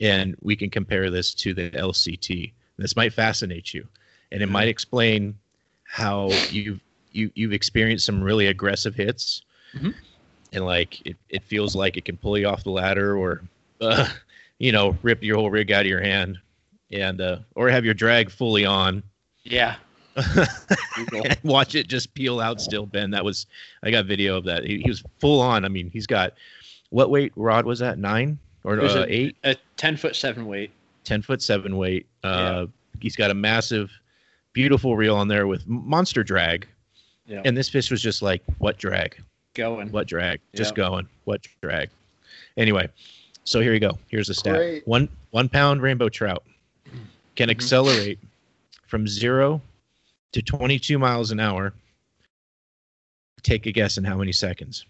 [0.00, 2.52] and we can compare this to the LCT.
[2.78, 3.86] This might fascinate you,
[4.30, 4.52] and it mm-hmm.
[4.52, 5.36] might explain
[5.84, 9.42] how you've you you've experienced some really aggressive hits,
[9.74, 9.90] mm-hmm.
[10.52, 13.42] And like it, it feels like it can pull you off the ladder or,
[13.80, 14.08] uh,
[14.58, 16.38] you know, rip your whole rig out of your hand,
[16.90, 19.02] and uh, or have your drag fully on.
[19.44, 19.76] Yeah.
[21.42, 23.10] watch it just peel out still, Ben.
[23.10, 23.46] That was
[23.82, 24.64] I got video of that.
[24.64, 25.64] He, he was full on.
[25.64, 26.34] I mean, he's got
[26.90, 27.98] what weight rod was that?
[27.98, 29.36] Nine or uh, a, eight?
[29.44, 30.70] A ten foot seven weight.
[31.04, 32.06] Ten foot seven weight.
[32.22, 32.66] Uh, yeah.
[33.00, 33.90] He's got a massive,
[34.52, 36.68] beautiful reel on there with monster drag.
[37.26, 37.42] Yeah.
[37.44, 39.22] And this fish was just like, what drag?
[39.54, 39.90] Going.
[39.92, 40.40] What drag?
[40.54, 41.06] Just going.
[41.24, 41.90] What drag?
[42.56, 42.88] Anyway,
[43.44, 43.98] so here you go.
[44.08, 44.56] Here's the stat.
[44.56, 44.86] Great.
[44.86, 46.42] One one pound rainbow trout
[47.36, 47.50] can mm-hmm.
[47.50, 48.18] accelerate
[48.86, 49.60] from zero
[50.32, 51.72] to 22 miles an hour.
[53.42, 54.86] Take a guess in how many seconds?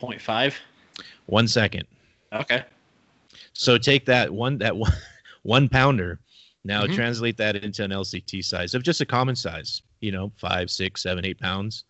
[0.00, 0.54] 0.5.
[1.26, 1.84] One second.
[2.32, 2.64] Okay.
[3.52, 4.92] So take that one that one,
[5.42, 6.18] one pounder.
[6.64, 6.94] Now mm-hmm.
[6.94, 9.82] translate that into an LCT size of just a common size.
[10.00, 11.84] You know, five, six, seven, eight pounds.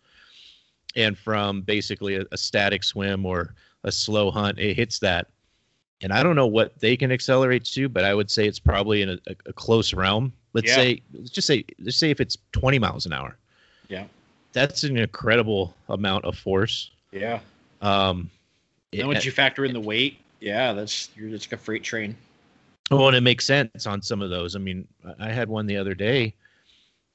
[0.95, 5.27] And from basically a, a static swim or a slow hunt, it hits that.
[6.01, 9.01] And I don't know what they can accelerate to, but I would say it's probably
[9.01, 10.33] in a, a, a close realm.
[10.53, 10.75] Let's yeah.
[10.75, 13.37] say, let's just say, let's say if it's 20 miles an hour.
[13.87, 14.05] Yeah.
[14.53, 16.91] That's an incredible amount of force.
[17.11, 17.39] Yeah.
[17.81, 18.29] Um,
[18.91, 22.15] then once you factor in the weight, yeah, that's you're just like a freight train.
[22.89, 24.55] Well, and it makes sense on some of those.
[24.55, 24.85] I mean,
[25.19, 26.33] I had one the other day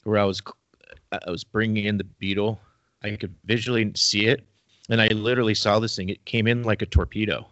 [0.05, 0.41] where I was
[1.13, 2.59] I was bringing in the beetle.
[3.03, 4.45] I could visually see it,
[4.89, 6.09] and I literally saw this thing.
[6.09, 7.47] It came in like a torpedo,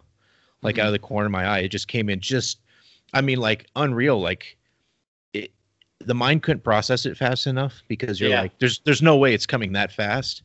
[0.61, 0.81] like mm-hmm.
[0.81, 1.59] out of the corner of my eye.
[1.59, 2.59] It just came in just,
[3.13, 4.19] I mean, like unreal.
[4.19, 4.57] Like
[5.33, 5.51] it,
[5.99, 8.41] the mind couldn't process it fast enough because you're yeah.
[8.41, 10.43] like, there's there's no way it's coming that fast,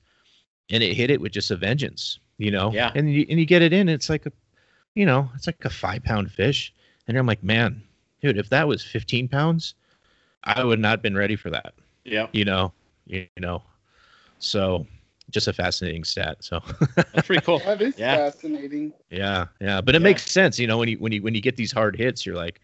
[0.71, 2.73] and it hit it with just a vengeance you know?
[2.73, 2.91] Yeah.
[2.95, 4.33] And you, and you get it in, it's like a,
[4.95, 6.75] you know, it's like a five pound fish.
[7.07, 7.83] And I'm like, man,
[8.23, 9.75] dude, if that was 15 pounds,
[10.43, 11.75] I would not have been ready for that.
[12.05, 12.29] Yeah.
[12.33, 12.73] You know,
[13.07, 13.63] you, you know,
[14.41, 14.87] so
[15.31, 16.39] just a fascinating stat.
[16.41, 16.61] So
[16.97, 17.59] that's pretty cool.
[17.65, 18.17] that is yeah.
[18.17, 18.93] fascinating.
[19.11, 19.47] Yeah.
[19.61, 19.81] Yeah.
[19.81, 20.05] But it yeah.
[20.05, 22.37] makes sense, you know, when you, when you, when you get these hard hits, you're
[22.37, 22.61] like,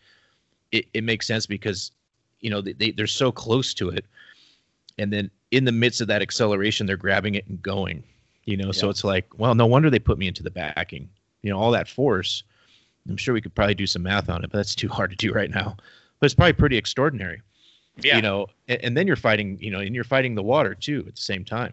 [0.72, 1.92] it, it makes sense because,
[2.40, 4.04] you know, they, they, they're so close to it.
[4.98, 8.02] And then in the midst of that acceleration, they're grabbing it and going
[8.46, 8.66] you know.
[8.66, 8.72] Yeah.
[8.72, 11.10] So it's like, well, no wonder they put me into the backing.
[11.42, 12.42] You know, all that force.
[13.08, 15.16] I'm sure we could probably do some math on it, but that's too hard to
[15.16, 15.76] do right now.
[16.18, 17.42] But it's probably pretty extraordinary.
[17.98, 18.16] Yeah.
[18.16, 21.04] You know, and, and then you're fighting, you know, and you're fighting the water too
[21.08, 21.72] at the same time.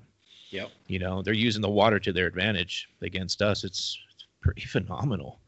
[0.51, 0.69] Yep.
[0.87, 3.63] You know, they're using the water to their advantage against us.
[3.63, 5.39] It's, it's pretty phenomenal.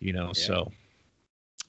[0.00, 0.32] You know, yeah.
[0.32, 0.72] so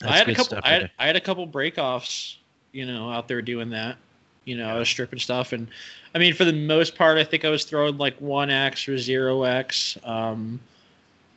[0.03, 0.59] I had a couple.
[0.63, 2.35] I had, I had a couple breakoffs.
[2.71, 3.95] You know, out there doing that.
[4.43, 5.67] You know, I was stripping stuff, and
[6.13, 8.97] I mean, for the most part, I think I was throwing like one X or
[8.97, 9.97] zero X.
[10.03, 10.59] Um,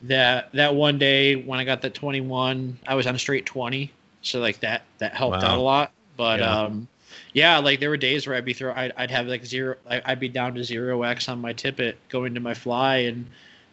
[0.03, 3.91] that that one day when I got that 21, I was on a straight 20,
[4.21, 5.51] so like that that helped wow.
[5.51, 5.91] out a lot.
[6.17, 6.63] But yeah.
[6.63, 6.87] um,
[7.33, 10.19] yeah, like there were days where I'd be throw, I'd, I'd have like zero, I'd
[10.19, 13.25] be down to zero X on my tippet going to my fly, and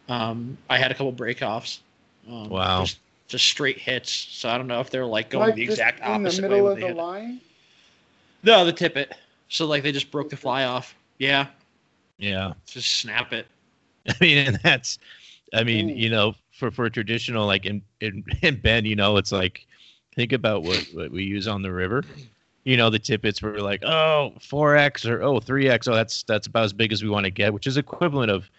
[0.09, 1.79] um, I had a couple breakoffs.
[2.29, 2.83] Um, wow.
[2.83, 4.11] Just, just straight hits.
[4.11, 6.65] So I don't know if they're like going like the exact opposite in the middle
[6.65, 7.41] way of the line.
[8.43, 9.13] No, the tippet.
[9.49, 10.95] So like they just broke the fly off.
[11.17, 11.47] Yeah.
[12.17, 12.53] Yeah.
[12.65, 13.47] Just snap it.
[14.09, 14.99] I mean, and that's,
[15.53, 15.93] I mean, Ooh.
[15.93, 19.65] you know, for for traditional like in in in Ben, you know, it's like
[20.15, 22.03] think about what what we use on the river.
[22.67, 25.87] You know, the tippets were like, oh, 4x or oh, 3x.
[25.87, 28.49] Oh, that's that's about as big as we want to get, which is equivalent of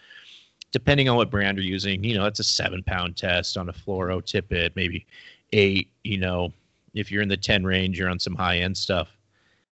[0.71, 3.73] depending on what brand you're using, you know, that's a seven pound test on a
[3.73, 5.05] fluoro tippet, maybe
[5.53, 6.51] eight, you know,
[6.93, 9.07] if you're in the 10 range, you're on some high end stuff.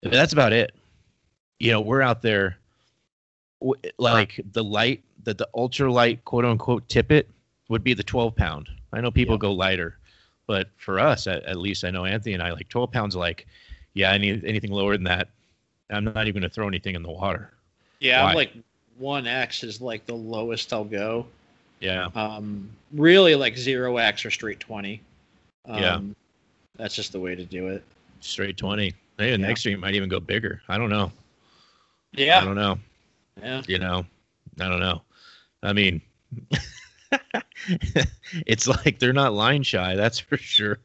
[0.01, 0.73] But that's about it
[1.63, 2.57] you know, we're out there
[3.97, 7.29] like the light, the the ultra light quote unquote tippet
[7.69, 8.69] would be the 12 pound.
[8.91, 9.39] I know people Yeah.
[9.39, 9.97] go lighter,
[10.45, 13.15] but for us, at, at least I know Anthony and I like 12 pounds.
[13.15, 13.47] Like,
[13.93, 15.27] yeah, any anything lower than that,
[15.89, 17.51] I'm not even gonna throw anything in the water.
[17.99, 18.29] Yeah, Why?
[18.29, 18.53] I'm like
[18.97, 21.25] one X is like the lowest I'll go.
[21.79, 25.01] Yeah, Um, really like zero X or straight twenty.
[25.65, 26.01] Um, Yeah.
[26.77, 27.83] that's just the way to do it.
[28.21, 28.93] straight 20.
[29.17, 29.35] Hey, Yeah.
[29.37, 30.61] next year you might even go bigger.
[30.69, 31.11] I don't know.
[32.13, 32.39] Yeah.
[32.39, 32.77] I don't know.
[33.41, 33.61] yeah.
[33.67, 34.05] you know
[34.61, 35.01] i don't know
[35.63, 35.99] i mean
[38.45, 40.77] it's like they're not line shy that's for sure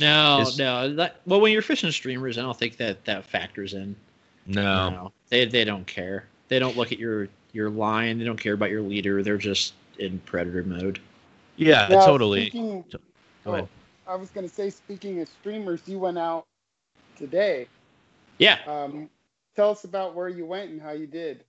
[0.00, 0.94] No, Is- no.
[0.94, 3.94] That, well, when you're fishing streamers, I don't think that that factors in.
[4.46, 6.26] no No, they they don't care.
[6.48, 8.18] They don't look at your your line.
[8.18, 9.22] They don't care about your leader.
[9.22, 11.00] They're just in predator mode.
[11.56, 12.84] yeah Now, totally Speaking,
[13.44, 13.68] Go ahead.
[14.06, 16.44] I was going to say, speaking of streamers, you went out
[17.16, 17.68] today.
[18.38, 18.58] Yeah.
[18.66, 19.08] Um,
[19.54, 21.44] tell us about where you went and how you did.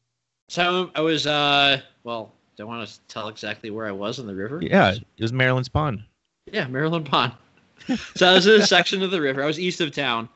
[0.49, 4.35] So I was uh well, don't want to tell exactly where I was in the
[4.35, 4.59] river.
[4.61, 6.03] yeah it was maryland's pond
[6.51, 7.33] Yeah, Maryland Pond.
[8.15, 9.41] so I was in a section of the river.
[9.43, 10.29] I was east of town.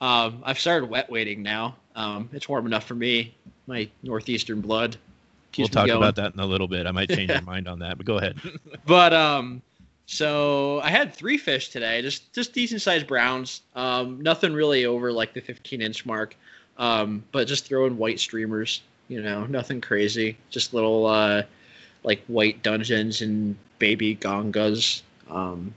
[0.00, 1.76] Um, I've started wet wading now.
[1.96, 3.34] Um, it's warm enough for me.
[3.66, 4.96] My northeastern blood.
[5.56, 5.96] we'll talk going.
[5.96, 8.18] about that in a little bit i might change your mind on that but go
[8.18, 8.36] ahead
[8.86, 9.62] But um,
[10.06, 13.62] so I had three fish today, just just decent sized browns.
[13.74, 16.36] Um, nothing really over like the 15 inch mark.
[16.76, 18.82] Um, but just throwing white streamers.
[19.08, 20.36] You know, nothing crazy.
[20.50, 21.42] Just little uh,
[22.04, 25.02] like white dungeons and baby gongas.
[25.28, 25.74] Um,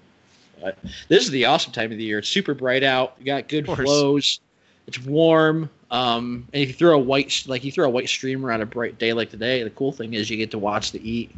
[0.62, 2.20] but this is the awesome time of the year.
[2.20, 3.16] It's super bright out.
[3.20, 4.40] You got good Of flows.
[4.86, 5.70] It's warm.
[5.90, 8.66] Um, and if you throw a white like you throw a white streamer on a
[8.66, 11.34] bright day like today, the cool thing is you get to watch the eat.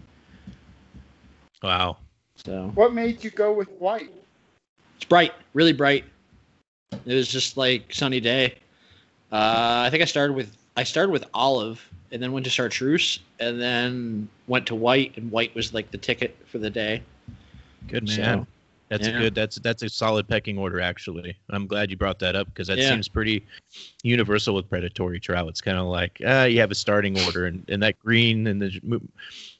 [1.62, 1.98] wow
[2.36, 4.12] So What made you go with white?
[4.96, 6.06] It's bright, really bright.
[7.06, 8.56] It was just like sunny day.
[9.32, 13.20] Uh, I think I started with I started with olive and then went to chartreuse
[13.42, 17.04] and then went to white and white was like the ticket for the day.
[17.88, 18.48] good man So,
[18.88, 19.18] that's yeah.
[19.18, 22.68] good that's that's a solid pecking order actually i'm glad you brought that up because
[22.68, 22.92] that Yeah.
[22.92, 23.46] seems pretty
[24.04, 27.66] universal with predatory trout it's kind of like uh, you have a starting order and,
[27.68, 29.02] and that green and the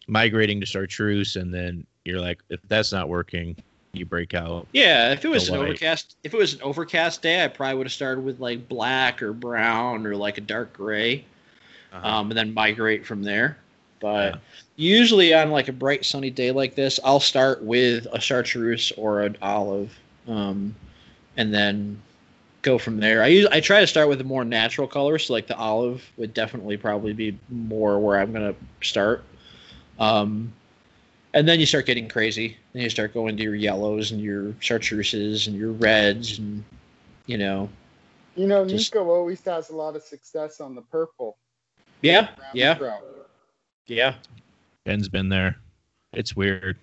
[0.08, 3.58] migrating to chartreuse and then you're like if that's not working
[3.94, 5.62] you break out Yeah, if it was an white.
[5.62, 9.22] overcast if it was an overcast day, I probably would have started with like black
[9.22, 11.26] or brown or like a dark gray.
[12.04, 13.58] um, and then migrate from there.
[14.00, 14.40] But Yeah.
[14.78, 19.22] usually on like a bright sunny day like this, I'll start with a chartreuse or
[19.22, 19.92] an olive,
[20.28, 20.76] um,
[21.38, 22.02] and then
[22.62, 23.24] go from there.
[23.24, 26.04] I use I try to start with a more natural color, so like the olive
[26.18, 29.24] would definitely probably be more where I'm gonna start.
[30.00, 30.54] Um,
[31.34, 32.58] and then you start getting crazy.
[32.74, 36.64] Then you start going to your yellows and your chartreuses and your reds and
[37.26, 37.70] you know
[38.36, 41.38] You know, Just- Nico always has a lot of success on the purple.
[42.02, 43.02] yeah yeah trout.
[43.88, 44.14] yeah
[44.86, 45.58] ben's been there
[46.14, 46.78] it's weird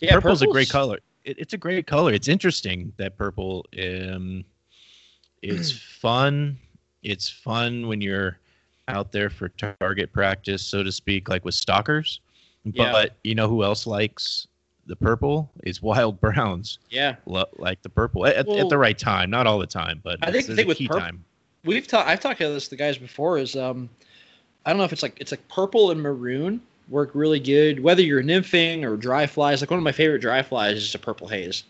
[0.00, 0.14] yeah.
[0.14, 0.98] purple's a great color.
[1.24, 2.12] It, it's a great color.
[2.12, 3.66] It's interesting that purple.
[3.78, 4.44] Um,
[5.42, 6.58] it's fun.
[7.02, 8.38] It's fun when you're
[8.88, 12.20] out there for target practice, so to speak, like with stalkers.
[12.64, 12.92] Yeah.
[12.92, 14.46] But you know who else likes
[14.90, 15.50] the purple?
[15.62, 16.78] Is wild browns.
[16.90, 17.16] Yeah.
[17.24, 20.30] Lo- like the purple at, at the right time, not all the time, but I
[20.30, 21.24] think the thing with purple, time.
[21.64, 23.88] We've talked i've talked about this to the guys before is um
[24.64, 28.00] i don't know if it's like it's like purple and maroon work really good whether
[28.02, 31.28] you're nymphing or dry flies like one of my favorite dry flies is a purple
[31.28, 31.64] haze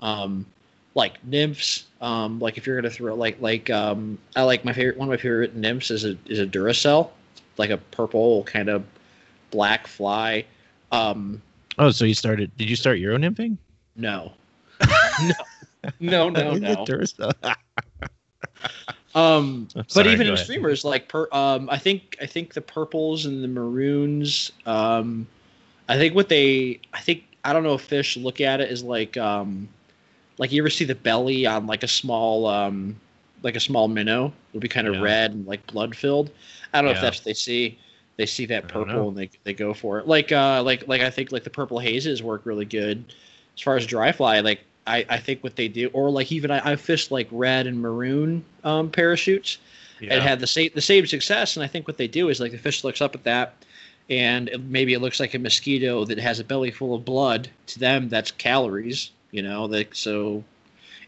[0.00, 0.46] um
[0.94, 4.96] like nymphs um like if you're gonna throw like like um i like my favorite
[4.96, 7.10] one of my favorite nymphs is a is a duracell
[7.58, 8.84] like a purple kind of
[9.50, 10.44] black fly
[10.92, 11.42] um
[11.78, 12.56] Oh, so you started?
[12.56, 13.58] Did you start Euro nymphing?
[13.96, 14.32] no
[15.20, 15.34] no
[16.00, 16.84] no no no
[19.14, 20.44] Um, but even in ahead.
[20.44, 24.52] streamers, like per, um, I think I think the purples and the maroons.
[24.66, 25.26] Um,
[25.88, 28.82] I think what they, I think I don't know if fish look at it as
[28.82, 29.68] like, um,
[30.38, 32.96] like you ever see the belly on like a small, um,
[33.42, 35.02] like a small minnow will be kind of Yeah.
[35.02, 36.30] red and like blood filled.
[36.74, 37.78] I don't know if that's what they see.
[38.16, 38.92] They see that I don't know.
[38.94, 40.06] purple and they they go for it.
[40.06, 43.04] Like uh, like like I think like the purple hazes work really good
[43.56, 44.40] as far as dry fly.
[44.40, 47.66] Like I, I think what they do, or like even I, I fished like red
[47.66, 49.58] and maroon um, parachutes
[50.00, 50.20] and Yeah.
[50.20, 51.56] had the same the same success.
[51.56, 53.54] And I think what they do is like the fish looks up at that,
[54.08, 57.48] and it, maybe it looks like a mosquito that has a belly full of blood.
[57.68, 59.10] To them, that's calories.
[59.32, 60.44] You know, like so,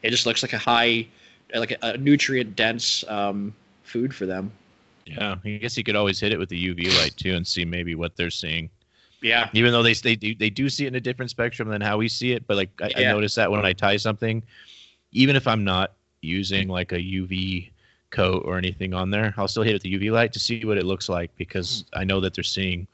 [0.02, 1.06] it just looks like a high,
[1.54, 4.50] like a, a nutrient dense um, food for them.
[5.08, 7.64] Yeah, I guess you could always hit it with the UV light too and see
[7.64, 8.70] maybe what they're seeing.
[9.20, 11.80] Yeah, Even though they they do they do see it in a different spectrum than
[11.80, 14.44] how we see it, but like I, I notice that when I tie something,
[15.12, 17.70] even if I'm not using like a UV
[18.10, 19.34] coat or anything on there.
[19.36, 21.84] I'll still hit it with the UV light to see what it looks like because
[21.92, 22.86] I know that they're seeing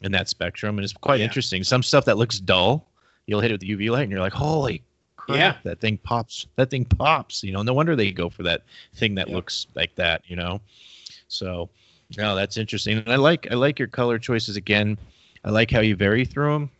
[0.00, 1.24] in that spectrum, and it's quite Yeah.
[1.26, 1.62] interesting.
[1.64, 2.86] Some stuff that looks dull,
[3.26, 4.82] you'll hit it with the UV light, and you're like, "Holy
[5.16, 5.56] crap, Yeah.
[5.64, 6.46] that thing pops!
[6.56, 8.62] That thing pops!" You know, no wonder they go for that
[8.94, 9.34] thing that Yeah.
[9.34, 10.22] looks like that.
[10.26, 10.60] You know,
[11.28, 11.68] so
[12.16, 12.98] no, that's interesting.
[12.98, 14.96] And I like I like your color choices again.
[15.44, 16.70] I like how you vary through them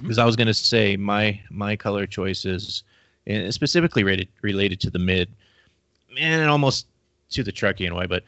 [0.00, 2.84] because I was going to say my my color choices,
[3.26, 5.28] and specifically related related to the mid,
[6.18, 6.86] and almost
[7.30, 8.24] to the truckee in a way, but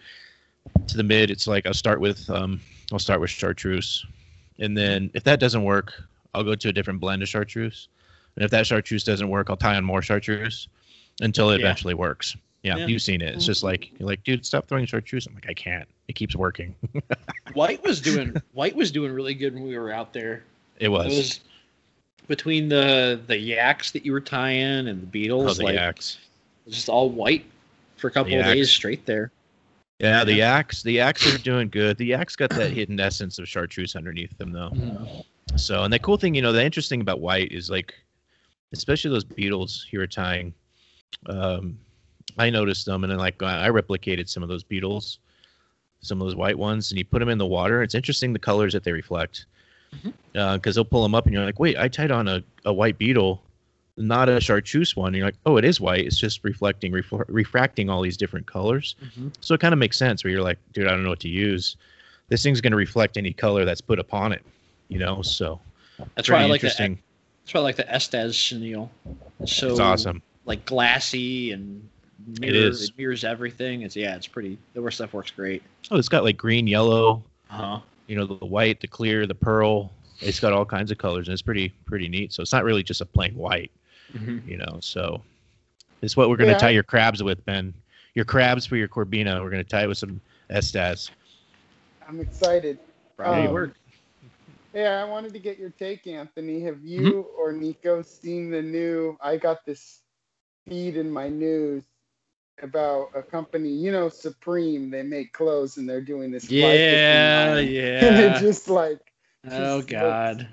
[0.87, 2.61] to the mid, it's like I'll start with um
[2.93, 4.07] I'll start with chartreuse,
[4.59, 5.93] and then if that doesn't work,
[6.35, 7.89] I'll go to a different blend of chartreuse,
[8.37, 10.69] and if that chartreuse doesn't work, I'll tie on more chartreuse
[11.21, 11.67] until it Yeah.
[11.67, 12.37] eventually works.
[12.63, 12.87] Yeah, Yeah.
[12.87, 13.35] you've seen it.
[13.35, 15.27] It's just like you're like, dude, stop throwing chartreuse.
[15.27, 15.89] I'm like, I can't.
[16.09, 16.75] It keeps working.
[17.55, 20.45] White was doing White was doing really good when we were out there.
[20.79, 21.13] It was.
[21.13, 21.41] It was
[22.27, 26.19] between the the yaks that you were tying and the oh, beetles, the like yaks.
[26.69, 27.45] just all white
[27.97, 29.31] for a couple The of days straight there.
[29.99, 30.83] Yeah, the yaks.
[30.85, 31.99] The yaks are doing good.
[31.99, 34.71] The yaks got that hidden essence of chartreuse underneath them, though.
[35.57, 37.93] So, and the cool thing, you know, the interesting about white is like,
[38.73, 40.55] especially those beetles you were tying.
[41.27, 41.77] Um,
[42.39, 45.19] I noticed them, and then like I replicated some of those beetles,
[46.01, 47.83] some of those white ones, and you put them in the water.
[47.83, 49.47] It's interesting the colors that they reflect,
[50.33, 52.99] because they'll pull them up, and you're like, wait, I tied on a, a white
[52.99, 53.43] beetle,
[53.97, 55.09] not a chartreuse one.
[55.09, 56.07] And you're like, oh, it is white.
[56.07, 58.95] It's just reflecting, refl- refracting all these different colors.
[59.05, 59.33] Mhm.
[59.41, 61.29] So it kind of makes sense where you're like, dude, I don't know what to
[61.29, 61.77] use.
[62.29, 64.43] This thing's going to reflect any color that's put upon it,
[64.89, 65.23] you know.
[65.23, 65.61] So
[66.15, 68.91] That's why I like the that's why I like the Estaz chenille.
[69.41, 70.21] It's so it's awesome.
[70.45, 71.89] like glassy and
[72.27, 72.85] It mirror, is.
[72.85, 73.83] it mirrors everything.
[73.83, 74.59] It's yeah, it's pretty.
[74.75, 75.63] The work stuff works great.
[75.91, 77.81] Oh, it's got like green, yellow, Uh huh.
[78.07, 79.91] you know, the, the white, the clear, the pearl.
[80.21, 82.33] It's got all kinds of colors, and it's pretty pretty neat.
[82.33, 83.71] So it's not really just a plain white,
[84.47, 84.79] you know.
[84.81, 85.23] So
[86.03, 86.59] it's what we're going to Yeah.
[86.59, 87.73] tie your crabs with, Ben.
[88.15, 89.41] Your crabs for your corbina.
[89.43, 91.11] We're going to tie it with some Estaz.
[92.09, 92.79] I'm excited.
[93.17, 93.75] Probably Um, work.
[94.75, 96.61] Yeah, I wanted to get your take, Anthony.
[96.63, 97.41] Have you Mm-hmm.
[97.41, 99.17] or Nico seen the new?
[99.21, 100.01] I got this
[100.67, 101.85] feed in my news
[102.63, 104.91] about a company, you know, Supreme.
[104.91, 106.51] They make clothes and they're doing this.
[106.51, 107.59] Yeah, licensing line.
[107.59, 108.41] And it yeah.
[108.41, 108.99] just like
[109.51, 110.49] Oh God.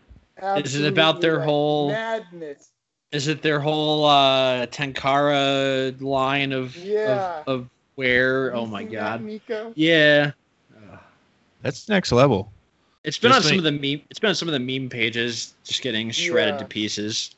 [0.57, 2.69] Is it about their like, whole- madness?
[3.11, 7.43] Is it their whole uh Tenkara line of Yeah.
[7.47, 8.51] of, of wear?
[8.51, 9.21] Have Oh my seen that, God.
[9.23, 9.73] Nico.
[9.75, 10.31] Yeah.
[11.61, 12.51] That's next level.
[13.03, 14.01] It's been Just on some of the meme.
[14.09, 16.59] It's been on some of the meme pages, just getting shredded Yeah.
[16.59, 17.35] to pieces.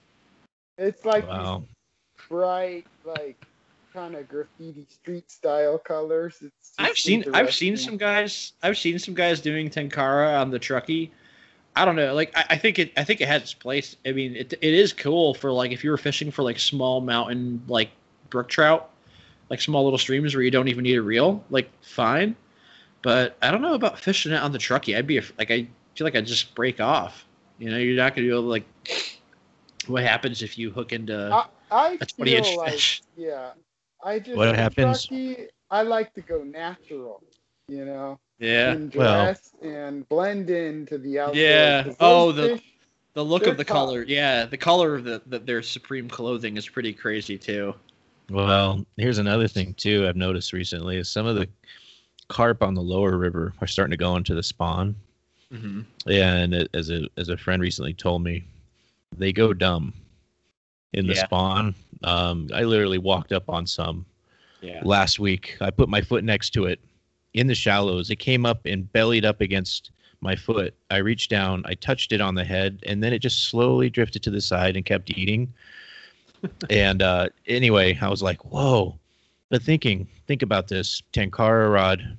[0.77, 1.59] It's like Wow.
[1.59, 3.45] these bright, like
[3.97, 6.37] kind of graffiti street style colors.
[6.41, 10.59] It's I've seen I've seen some guys I've seen some guys doing Tenkara on the
[10.59, 11.11] Truckee.
[11.75, 13.95] I don't know, like I, I think it I think it has its place.
[14.05, 17.01] I mean, it it is cool for like if you were fishing for like small
[17.01, 17.89] mountain like
[18.29, 18.91] brook trout,
[19.49, 22.35] like small little streams where you don't even need a reel, like fine.
[23.01, 24.95] But I don't know about fishing it on the Truckee.
[24.95, 27.25] I'd be like I feel like I'd just break off.
[27.57, 28.65] You know, you're not gonna be able to like.
[29.87, 33.01] What happens if you hook into I, 20 inch feel like, fish?
[33.15, 33.51] yeah.
[34.03, 35.05] I just What happens?
[35.07, 37.23] Truckee, I like to go natural,
[37.67, 38.71] you know, Yeah.
[38.71, 41.37] and Well- dress and blend into the outdoors.
[41.37, 41.83] Yeah.
[41.83, 42.73] 'cause Oh, the- fish-
[43.13, 43.73] The look of the tough.
[43.75, 47.73] color, yeah, the color of the, the their supreme clothing is pretty crazy too.
[48.29, 51.49] Well, here's another thing too I've noticed recently is some of the
[52.27, 54.95] carp on the lower river are starting to go into the spawn.
[55.51, 55.81] Mm-hmm.
[56.05, 58.43] Yeah, and as a as a friend recently told me,
[59.17, 59.93] they go dumb
[60.97, 61.25] in the Yeah.
[61.25, 61.75] spawn.
[62.03, 64.05] Um, I literally walked up on some
[64.61, 64.81] Yeah.
[64.83, 65.55] last week.
[65.61, 66.79] I put my foot next to it
[67.33, 68.09] in the shallows.
[68.09, 70.73] It came up and bellied up against my foot.
[70.89, 74.23] I reached down, I touched it on the head, and then it just slowly drifted
[74.23, 75.53] to the side and kept eating.
[76.71, 78.97] and uh, anyway, I was like, whoa.
[79.49, 82.17] But thinking, think about this Tenkara rod,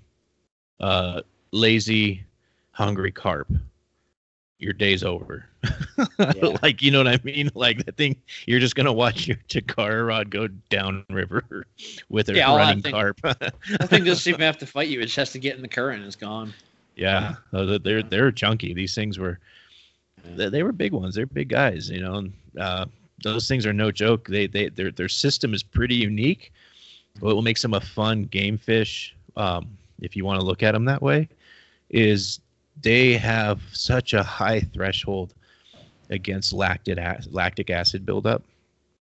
[0.80, 2.24] uh, lazy,
[2.70, 3.48] hungry carp.
[4.58, 5.46] Your day's over.
[6.34, 6.56] Yeah.
[6.62, 7.50] like, you know what I mean?
[7.54, 11.66] Like that thing, you're just going to watch your Tenkara rod go downriver
[12.08, 13.20] with a Yeah, all that running carp.
[13.22, 15.68] That thing doesn't even have to fight you; it just has to get in the
[15.68, 16.52] current and it's gone.
[16.96, 18.74] Yeah, they- they're they're chunky.
[18.74, 19.38] These things were
[20.24, 21.14] they, they were big ones.
[21.14, 21.90] They're big guys.
[21.90, 22.28] You know,
[22.60, 22.86] uh,
[23.22, 24.28] those things are no joke.
[24.28, 26.52] They they their their system is pretty unique.
[27.20, 29.66] What will make them a fun game fish, um,
[30.00, 31.28] if you want to look at them that way,
[31.90, 32.40] is
[32.82, 35.34] they have such a high threshold
[36.10, 38.42] against lactic ac- lactic acid buildup.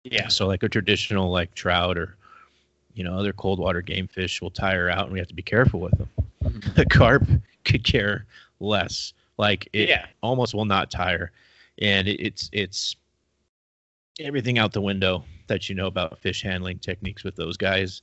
[0.03, 0.27] Yeah.
[0.27, 2.15] So like a traditional like trout or
[2.93, 5.41] you know other cold water game fish will tire out, and we have to be
[5.41, 6.09] careful with them.
[6.43, 6.77] Mhm.
[6.77, 7.23] A carp
[7.65, 8.25] could care
[8.59, 9.13] less.
[9.37, 10.05] Like it Yeah.
[10.21, 11.31] almost will not tire,
[11.81, 12.95] and it, it's it's
[14.19, 18.01] everything out the window that you know about fish handling techniques with those guys.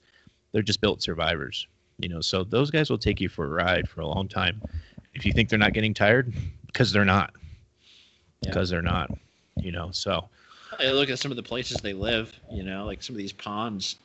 [0.53, 1.67] they're just built survivors.
[1.99, 4.63] You know, so those guys will take you for a ride for a long time.
[5.17, 6.33] If you think they're not getting tired,
[6.67, 7.33] because they're not,
[8.43, 8.77] because yeah.
[8.77, 9.11] they're not.
[9.57, 10.29] You know, so.
[10.79, 12.39] I look at some of the places they live.
[12.53, 13.97] You know, like some of these ponds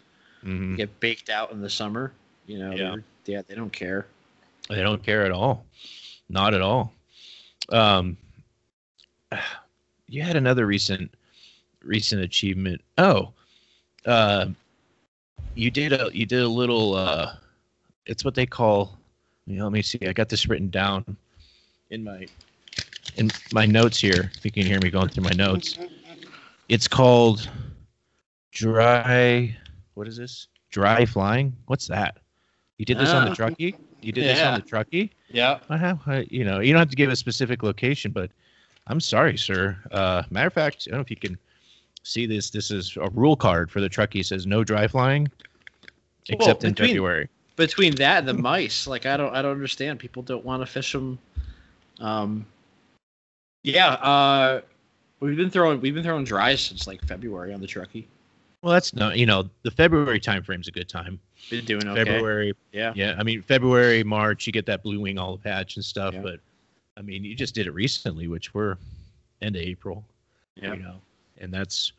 [0.43, 0.75] mm-hmm.
[0.75, 2.13] get baked out in the summer.
[2.47, 2.95] You know, yeah.
[3.25, 4.07] yeah, they don't care.
[4.69, 5.65] They don't care at all.
[6.29, 6.93] Not at all.
[7.69, 8.15] Um,
[10.07, 11.13] you had another recent
[11.83, 12.81] recent achievement.
[12.97, 13.33] Oh,
[14.05, 14.47] uh,
[15.55, 16.95] you did a you did a little.
[16.95, 17.33] Uh,
[18.05, 18.97] it's what they call.
[19.51, 19.99] You know, let me see.
[20.07, 21.17] I got this written down
[21.89, 22.25] in my
[23.17, 24.31] in my notes here.
[24.37, 25.77] If you can hear me going through my notes,
[26.69, 27.49] it's called
[28.53, 29.53] dry.
[29.95, 30.47] What is this?
[30.69, 31.53] Dry flying.
[31.65, 32.19] What's that?
[32.77, 33.35] You did this on the ah.
[33.35, 33.75] Truckee.
[34.01, 34.33] You did yeah.
[34.33, 35.11] this on the Truckee.
[35.27, 35.59] Yeah.
[35.69, 35.99] I have.
[36.05, 38.31] I, you know, you don't have to give a specific location, but
[38.87, 39.77] I'm sorry, sir.
[39.91, 41.37] Uh, matter of fact, I don't know if you can
[42.03, 42.51] see this.
[42.51, 44.21] This is a rule card for the Truckee.
[44.21, 45.29] It says no dry flying,
[46.29, 47.29] except well, between, in February.
[47.55, 49.99] Between that and the mice, like I don't, I don't understand.
[49.99, 51.19] People don't want to fish them.
[51.99, 52.45] Um,
[53.63, 53.93] yeah.
[53.93, 54.61] Uh,
[55.19, 58.07] we've been throwing, we've been throwing dries since like February on the Truckee.
[58.61, 61.19] Well, that's no, you know, the February time frame's a good time.
[61.49, 62.03] Been doing okay.
[62.03, 63.15] February, yeah, yeah.
[63.17, 66.13] I mean, February, March, you get that blue wing olive patch and stuff.
[66.13, 66.21] Yeah.
[66.21, 66.39] But
[66.95, 68.77] I mean, you just did it recently, which we're
[69.41, 70.05] end of April.
[70.55, 70.73] Yeah.
[70.73, 70.95] You know,
[71.39, 71.93] and that's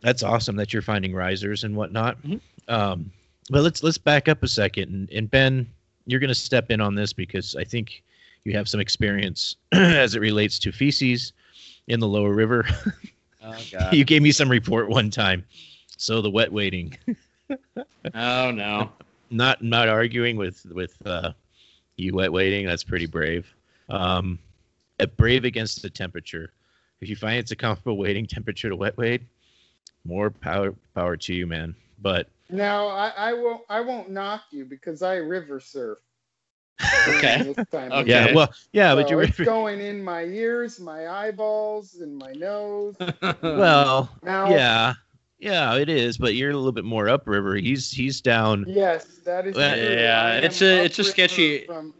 [0.00, 2.16] that's awesome that you're finding risers and whatnot.
[2.22, 2.74] Mm-hmm.
[2.74, 3.12] Um,
[3.50, 5.66] but let's let's back up a second, and, and Ben,
[6.06, 8.02] you're going to step in on this because I think
[8.44, 11.32] you have some experience as it relates to feces
[11.88, 12.66] in the lower river.
[13.46, 13.92] Oh, God.
[13.92, 15.44] you gave me some report one time.
[15.98, 16.96] So the wet wading.
[18.14, 18.90] oh no.
[19.30, 21.32] Not not arguing with with uh,
[21.96, 22.64] you wet wading.
[22.64, 23.46] That's pretty brave.
[23.90, 24.38] Um,
[25.18, 26.54] brave against the temperature.
[27.02, 29.26] If you find it's a comfortable wading temperature to wet wade,
[30.06, 31.74] more power power to you, man.
[32.00, 35.98] But now I, I won't I won't knock you because I river surf.
[37.08, 37.54] okay.
[37.56, 38.02] okay.
[38.04, 38.34] Yeah.
[38.34, 38.52] Well.
[38.72, 42.96] Yeah, so but you're it's going in my ears, my eyeballs, and my nose.
[43.42, 44.10] well.
[44.22, 44.94] Now, yeah.
[45.38, 47.56] Yeah, it is, but you're a little bit more upriver.
[47.56, 48.64] He's he's down.
[48.66, 49.54] Yes, that is.
[49.54, 51.92] Well, yeah, it's a it's a sketchy from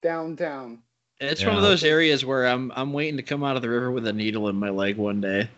[0.00, 0.78] downtown.
[1.20, 1.48] It's yeah.
[1.48, 4.06] one of those areas where I'm I'm waiting to come out of the river with
[4.06, 5.48] a needle in my leg one day.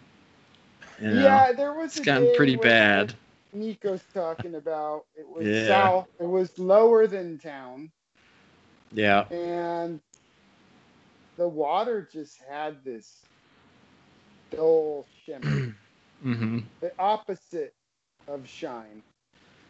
[1.00, 1.96] You know, yeah, there was.
[1.96, 3.14] It's gotten pretty bad.
[3.52, 5.66] Nico's talking about it was yeah.
[5.66, 6.08] south.
[6.20, 7.90] It was lower than town.
[8.92, 9.24] Yeah.
[9.30, 10.00] And
[11.36, 13.22] the water just had this
[14.50, 15.74] dull shimmer.
[16.24, 16.58] mm-hmm.
[16.80, 17.74] The opposite
[18.28, 19.02] of shine.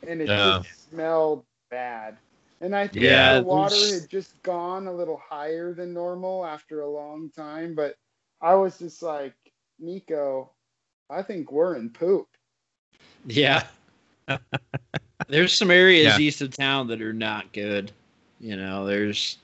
[0.07, 0.61] And it yeah.
[0.63, 2.17] just smelled bad.
[2.61, 6.81] And I think yeah, the water had just gone a little higher than normal after
[6.81, 7.75] a long time.
[7.75, 7.97] But
[8.41, 9.35] I was just like,
[9.79, 10.53] Nico,
[11.11, 12.29] I think we're in poop.
[13.27, 13.65] Yeah.
[15.29, 16.19] There's some areas yeah.
[16.19, 17.93] east of town that are not good.
[18.41, 19.39] You know, there's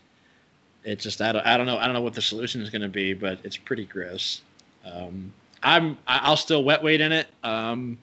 [0.84, 2.82] it's just I don't, I don't know I don't know what the solution is going
[2.82, 4.42] to be, but it's pretty gross.
[4.84, 7.28] Um, I'm I'll still wet wade in it.
[7.42, 7.98] Um,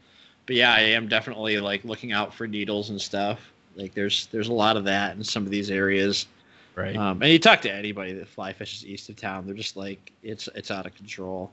[0.45, 3.51] but yeah, I am definitely like looking out for needles and stuff.
[3.75, 6.27] Like there's there's a lot of that in some of these areas.
[6.75, 6.95] Right.
[6.95, 10.11] Um, and you talk to anybody that fly fishes east of town, they're just like
[10.23, 11.51] it's it's out of control.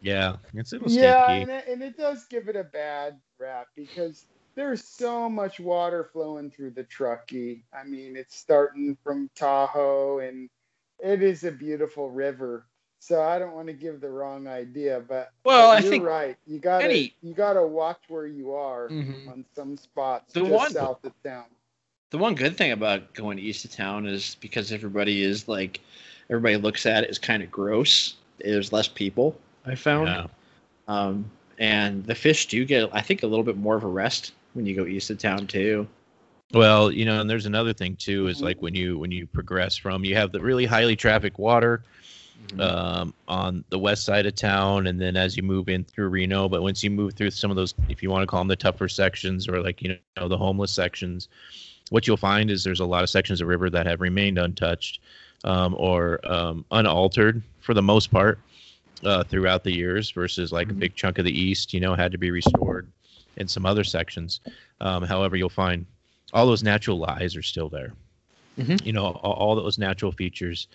[0.00, 4.26] Yeah, it's a yeah, and it, and it does give it a bad rap because
[4.54, 7.62] there's so much water flowing through the Truckee.
[7.72, 10.48] I mean, it's starting from Tahoe, and
[10.98, 12.66] it is a beautiful river.
[12.98, 16.36] So I don't want to give the wrong idea, but well, I think right.
[16.46, 19.28] You gotta you gotta watch where you are mm-hmm.
[19.28, 21.44] on some spots the just one, south of town.
[22.10, 25.80] The one good thing about going east of town is because everybody is like
[26.30, 28.16] everybody looks at it as kind of gross.
[28.38, 29.38] There's less people.
[29.66, 30.08] I found.
[30.08, 30.26] Yeah.
[30.88, 34.32] Um, and the fish do get, I think, a little bit more of a rest
[34.54, 35.86] when you go east of town too.
[36.52, 39.76] Well, you know, and there's another thing too is like when you when you progress
[39.76, 41.82] from you have the really highly traffic water
[42.48, 42.60] mm-hmm.
[42.60, 46.48] um, on the west side of town, and then as you move in through Reno,
[46.48, 48.56] but once you move through some of those, if you want to call them the
[48.56, 51.28] tougher sections or like you know the homeless sections,
[51.90, 55.00] what you'll find is there's a lot of sections of river that have remained untouched
[55.42, 58.38] um, or um, unaltered for the most part
[59.04, 60.76] uh, throughout the years, versus like mm-hmm.
[60.76, 62.88] a big chunk of the east, you know, had to be restored
[63.36, 64.40] in some other sections.
[64.80, 65.86] Um, however, you'll find
[66.32, 67.92] all those natural lies are still there.
[68.58, 68.86] Mm-hmm.
[68.86, 70.66] You know, all, all, those natural features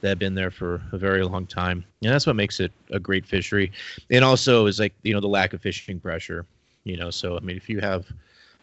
[0.00, 2.98] that have been there for a very long time, and that's what makes it a
[2.98, 3.70] great fishery.
[4.10, 6.44] And also is like you know the lack of fishing pressure.
[6.84, 8.06] You know, so I mean, if you have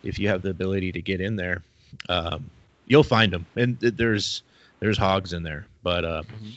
[0.03, 1.63] if you have the ability to get in there,
[2.09, 2.49] um,
[2.87, 4.43] you'll find them, and there's
[4.81, 6.49] there's hogs in there, but uh, mm-hmm.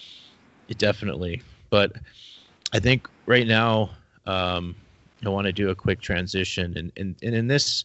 [0.69, 1.43] it definitely.
[1.71, 1.93] But
[2.73, 3.91] I think right now,
[4.27, 4.75] um,
[5.25, 7.85] I want to do a quick transition, and, and, and in this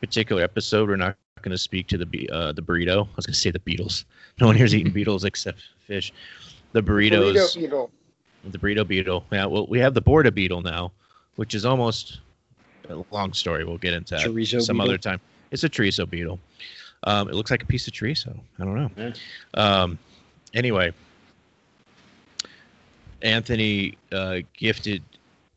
[0.00, 3.06] particular episode, we're not going to speak to the uh, the burrito.
[3.06, 4.04] I was going to say the beetles.
[4.38, 6.12] No one here's eating beetles except fish.
[6.72, 7.32] The burritos.
[7.32, 7.90] Burrito beetle.
[8.44, 9.24] The burrito beetle.
[9.32, 10.92] Yeah, well, we have the Borda beetle now,
[11.36, 12.20] which is almost
[12.90, 13.64] a long story.
[13.64, 14.90] We'll get into that chorizo some beetle.
[14.90, 15.20] other time.
[15.52, 16.38] It's a chorizo beetle.
[17.04, 18.38] Um, it looks like a piece of chorizo.
[18.58, 18.90] I don't know.
[18.98, 19.12] Yeah.
[19.54, 19.98] Um,
[20.52, 20.92] anyway,
[23.22, 25.02] Anthony uh, gifted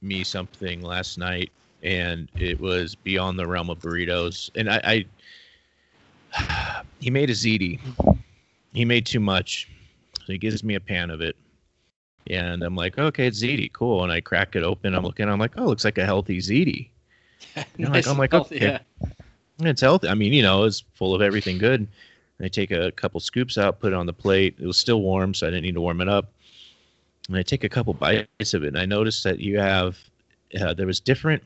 [0.01, 1.51] me something last night,
[1.83, 4.49] and it was beyond the realm of burritos.
[4.55, 5.05] And I,
[6.33, 7.79] I he made a ziti.
[8.73, 9.67] He made too much,
[10.17, 11.35] so he gives me a pan of it.
[12.29, 14.03] And I'm like, okay, it's ziti, cool.
[14.03, 14.93] And I crack it open.
[14.93, 15.27] I'm looking.
[15.27, 16.89] I'm like, oh, it looks like a healthy ziti.
[17.77, 19.09] nice like, I'm like, healthy, okay, yeah.
[19.67, 20.09] it's healthy.
[20.09, 21.79] I mean, you know, it's full of everything good.
[21.79, 24.55] And I take a couple scoops out, put it on the plate.
[24.59, 26.31] It was still warm, so I didn't need to warm it up
[27.29, 29.97] and I take a couple bites of it, and I noticed that you have
[30.59, 31.43] uh, there was different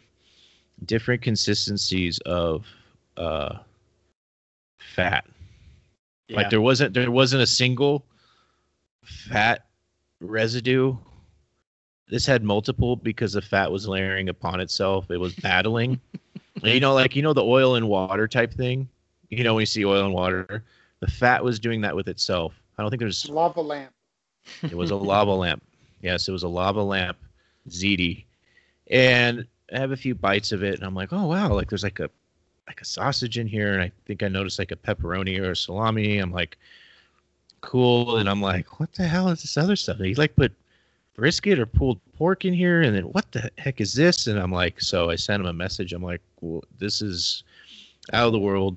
[0.85, 2.65] different consistencies of
[3.17, 3.57] uh,
[4.79, 5.25] fat.
[6.29, 6.37] Yeah.
[6.37, 8.05] Like there wasn't there wasn't a single
[9.03, 9.65] fat
[10.21, 10.95] residue.
[12.07, 15.11] This had multiple because the fat was layering upon itself.
[15.11, 15.99] It was battling.
[16.63, 18.87] you know, like you know the oil and water type thing.
[19.29, 20.63] You know when you see oil and water,
[21.01, 22.53] the fat was doing that with itself.
[22.77, 23.91] I don't think there's lava lamp.
[24.61, 25.63] It was a lava lamp.
[26.03, 27.17] Yes, it was a lava lamp
[27.69, 28.25] ziti.
[28.91, 31.83] And I have a few bites of it and I'm like, oh wow, like there's
[31.83, 32.09] like a
[32.67, 35.55] like a sausage in here and I think I noticed like a pepperoni or a
[35.55, 36.17] salami.
[36.17, 36.57] I'm like,
[37.61, 38.17] cool.
[38.17, 39.97] And I'm like, what the hell is this other stuff?
[39.97, 40.51] And he like put
[41.15, 44.27] brisket or pulled pork in here and then what the heck is this?
[44.27, 45.93] And I'm like, so I sent him a message.
[45.93, 47.43] I'm like, well, this is
[48.11, 48.75] out of the world.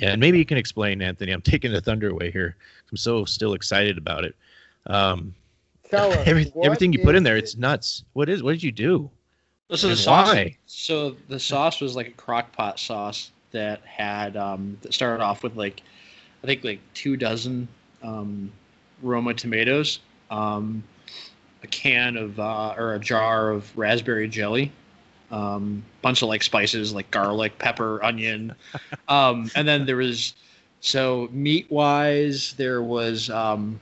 [0.00, 1.32] And maybe you can explain, Anthony.
[1.32, 2.54] I'm taking the thunder away here.
[2.90, 4.36] I'm so still excited about it.
[4.86, 5.34] Um,
[5.92, 8.04] Tell us, Every, everything you put in there, it's nuts.
[8.14, 8.42] What is?
[8.42, 9.10] What did you do?
[9.68, 10.28] This is sauce.
[10.28, 10.56] Why?
[10.64, 15.42] So the sauce was like a crock pot sauce that had um, that started off
[15.42, 15.82] with like
[16.42, 17.68] I think like two dozen
[18.02, 18.50] um,
[19.02, 19.98] Roma tomatoes,
[20.30, 20.82] um,
[21.62, 24.72] a can of uh, or a jar of raspberry jelly,
[25.30, 28.54] um, bunch of like spices like garlic, pepper, onion,
[29.08, 30.32] um, and then there was
[30.80, 33.78] so meat wise there was um,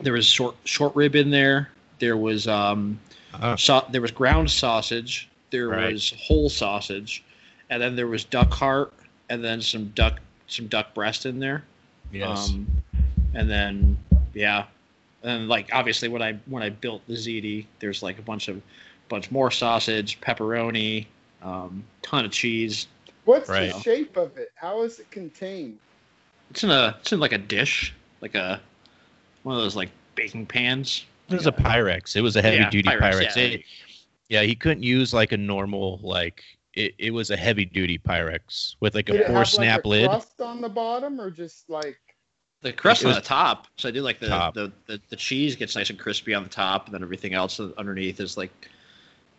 [0.00, 1.70] there was short short rib in there.
[1.98, 2.98] There was um,
[3.34, 5.28] uh, so, there was ground sausage.
[5.50, 5.92] There right.
[5.92, 7.24] was whole sausage,
[7.70, 8.92] and then there was duck heart,
[9.28, 11.64] and then some duck some duck breast in there.
[12.12, 12.50] Yes.
[12.50, 12.66] Um,
[13.34, 13.96] and then
[14.34, 14.64] yeah,
[15.22, 18.60] and like obviously when I when I built the ziti, there's like a bunch of
[19.08, 21.06] bunch more sausage, pepperoni,
[21.42, 22.86] um, ton of cheese.
[23.24, 23.72] What's right.
[23.72, 24.50] the shape of it?
[24.54, 25.78] How is it contained?
[26.50, 28.60] It's in a it's in like a dish, like a
[29.44, 31.06] one of those like baking pans.
[31.28, 31.52] It was yeah.
[31.56, 32.16] a Pyrex.
[32.16, 33.00] It was a heavy yeah, duty Pyrex.
[33.00, 33.36] Pyrex.
[33.36, 33.42] Yeah.
[33.42, 33.62] It,
[34.28, 36.42] yeah, he couldn't use like a normal like
[36.74, 39.88] it, it was a heavy duty Pyrex with like Did a four snap like a
[39.88, 40.10] lid.
[40.10, 41.98] Crust on the bottom or just like
[42.62, 43.68] the crust on the top.
[43.76, 46.48] So I do like the, the, the, the, cheese gets nice and crispy on the
[46.48, 48.50] top, and then everything else underneath is like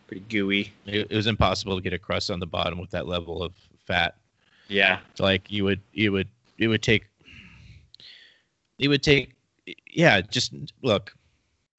[0.08, 0.72] pretty gooey.
[0.86, 3.54] It, it was impossible to get a crust on the bottom with that level of
[3.86, 4.16] fat.
[4.68, 7.06] Yeah, like you would you would it would take
[8.80, 9.35] it would take
[9.92, 11.16] yeah, just look,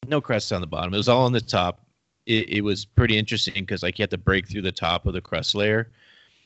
[0.09, 0.95] no crust on the bottom.
[0.95, 1.82] It was all on the top.
[2.26, 5.12] It, it was pretty interesting because like you have to break through the top of
[5.12, 5.91] the crust layer,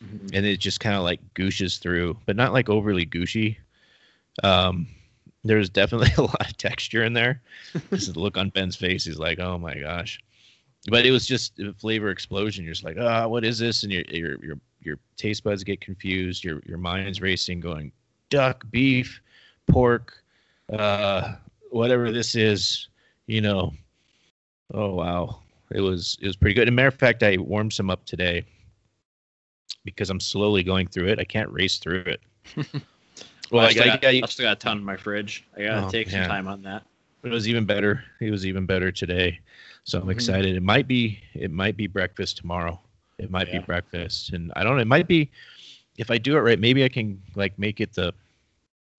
[0.03, 0.29] mm-hmm.
[0.35, 3.57] and it just kind of like gooshes through, but not like overly gooshy.
[4.43, 4.87] Um,
[5.43, 7.41] there's definitely a lot of texture in there.
[7.91, 10.21] this is the look on Ben's face, he's like, "Oh my gosh!"
[10.89, 12.65] But it was just a flavor explosion.
[12.65, 15.65] You're just like, "Ah, oh, what is this?" And your your your your taste buds
[15.65, 16.45] get confused.
[16.45, 17.93] Your your mind's racing, going,
[18.29, 19.21] duck, beef,
[19.67, 20.23] pork,
[20.73, 21.35] uh,
[21.71, 22.89] whatever this is,
[23.27, 23.73] you know.
[24.73, 25.41] Oh wow,
[25.71, 26.69] it was it was pretty good.
[26.69, 28.45] As a matter of fact, I warmed some up today
[29.85, 31.19] because I'm slowly going through it.
[31.19, 32.21] I can't race through it.
[33.51, 35.47] well, I, still, got, I, still got a ton in my fridge.
[35.57, 36.29] I gotta oh, take some yeah.
[36.29, 36.85] time on that.
[37.23, 38.03] But it was even better.
[38.21, 39.41] It was even better today,
[39.85, 40.13] so I'm mm-hmm.
[40.13, 40.57] excited.
[40.57, 42.81] It might be it might be breakfast tomorrow.
[43.19, 43.59] It might yeah.
[43.59, 44.83] be breakfast, and I don't know.
[44.83, 45.31] It might be
[45.99, 46.59] if I do it right.
[46.59, 48.15] Maybe I can like make it the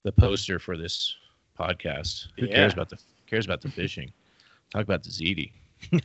[0.04, 1.16] the poster for this
[1.62, 2.28] podcast.
[2.40, 2.56] Who yeah.
[2.56, 2.98] cares about the
[3.28, 4.12] cares about the fishing?
[4.72, 5.52] Talk about the ziti.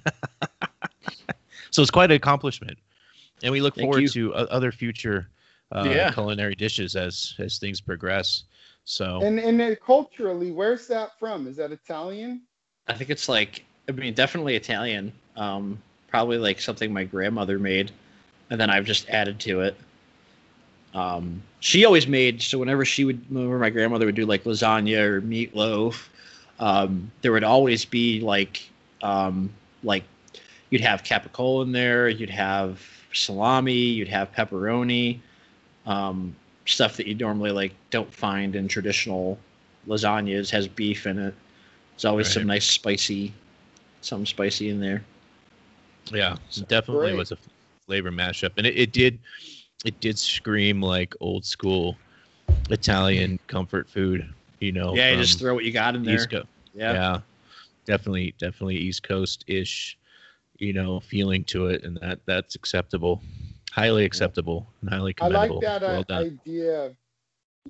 [1.71, 2.79] so it's quite an accomplishment,
[3.43, 4.09] and we look Thank forward you.
[4.09, 5.29] to other future
[5.73, 6.11] uh, yeah.
[6.11, 8.45] culinary dishes as as things progress.
[8.85, 11.47] So and and culturally, where's that from?
[11.47, 12.43] Is that Italian?
[12.89, 15.13] I think it's like I mean definitely Italian.
[15.37, 15.79] Um,
[16.09, 17.91] probably like something my grandmother made,
[18.51, 19.77] and then I've just added to it.
[20.97, 24.99] Um, she always made so whenever she would, whenever my grandmother would do like lasagna
[24.99, 26.09] or meatloaf,
[26.59, 28.69] um, there would always be like
[29.03, 29.51] um,
[29.83, 30.05] like
[30.71, 32.81] you'd have capicola in there, you'd have
[33.13, 35.21] salami, you'd have pepperoni,
[35.85, 36.35] Um,
[36.65, 39.39] stuff that you normally like don't find in traditional
[39.87, 41.35] lasagnas has beef in it.
[41.93, 42.35] There's always right.
[42.35, 43.33] some nice spicy,
[44.01, 45.05] some spicy in there.
[46.13, 46.37] Yeah,
[46.69, 47.19] definitely Great.
[47.19, 47.39] was a
[47.87, 49.19] flavor mashup, and it, it did,
[49.85, 51.97] it did scream like old school
[52.71, 54.29] Italian comfort food.
[54.61, 56.25] You know, yeah, you just throw what you got in there.
[56.27, 57.21] Co- yeah, yeah,
[57.85, 59.99] definitely, definitely East Coast ish,
[60.59, 63.21] you know, feeling to it, and that that's acceptable,
[63.71, 65.61] highly acceptable, and highly commendable.
[65.67, 66.97] I like that well uh, idea of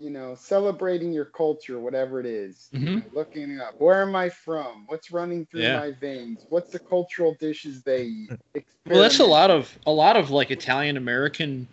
[0.00, 2.68] you know, celebrating your culture, whatever it is.
[2.74, 2.86] Mm-hmm.
[2.86, 4.84] You know, looking up, where am I from?
[4.86, 5.78] What's running through yeah.
[5.78, 6.46] my veins?
[6.48, 8.30] What's the cultural dishes they eat?
[8.86, 11.66] Well, that's a lot of a lot of like Italian American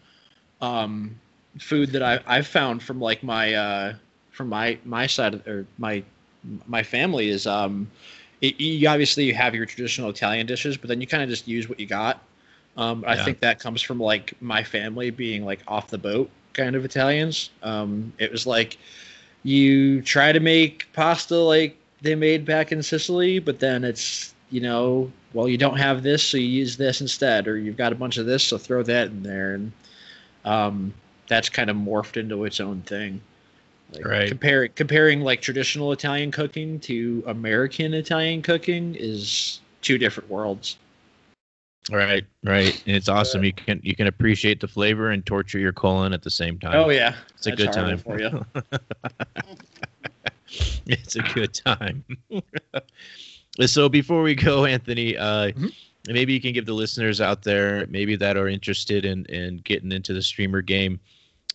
[0.64, 1.20] um,
[1.59, 3.93] food that I I've found from like my uh,
[4.32, 6.03] from my my side of, or my
[6.68, 7.91] my family is um,
[8.41, 11.47] it, you obviously you have your traditional Italian dishes, but then you kind of just
[11.47, 12.22] use what you got.
[12.76, 16.76] Um, I think that comes from like my family being like off the boat kind
[16.76, 17.51] of Italians.
[17.61, 18.78] Um, it was like
[19.43, 24.61] you try to make pasta like they made back in Sicily, but then it's you
[24.61, 27.95] know, well, you don't have this, so you use this instead, or you've got a
[27.95, 29.72] bunch of this, so throw that in there, and
[30.45, 30.93] um,
[31.27, 33.21] that's kind of morphed into its own thing.
[33.93, 34.29] Like right.
[34.29, 40.77] Compare, comparing like traditional Italian cooking to American Italian cooking is two different worlds.
[41.91, 42.81] Right, right.
[42.87, 43.43] And it's awesome.
[43.43, 46.75] You can you can appreciate the flavor and torture your colon at the same time.
[46.75, 48.45] Oh yeah, it's a good time for you.
[50.85, 52.05] it's a good time.
[53.65, 55.67] so before we go, Anthony, uh, mm-hmm.
[56.07, 59.91] Maybe you can give the listeners out there, maybe that are interested in in getting
[59.91, 60.99] into the streamer game,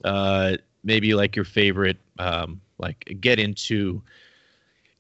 [0.04, 4.00] uh, maybe like your favorite, um, like get into,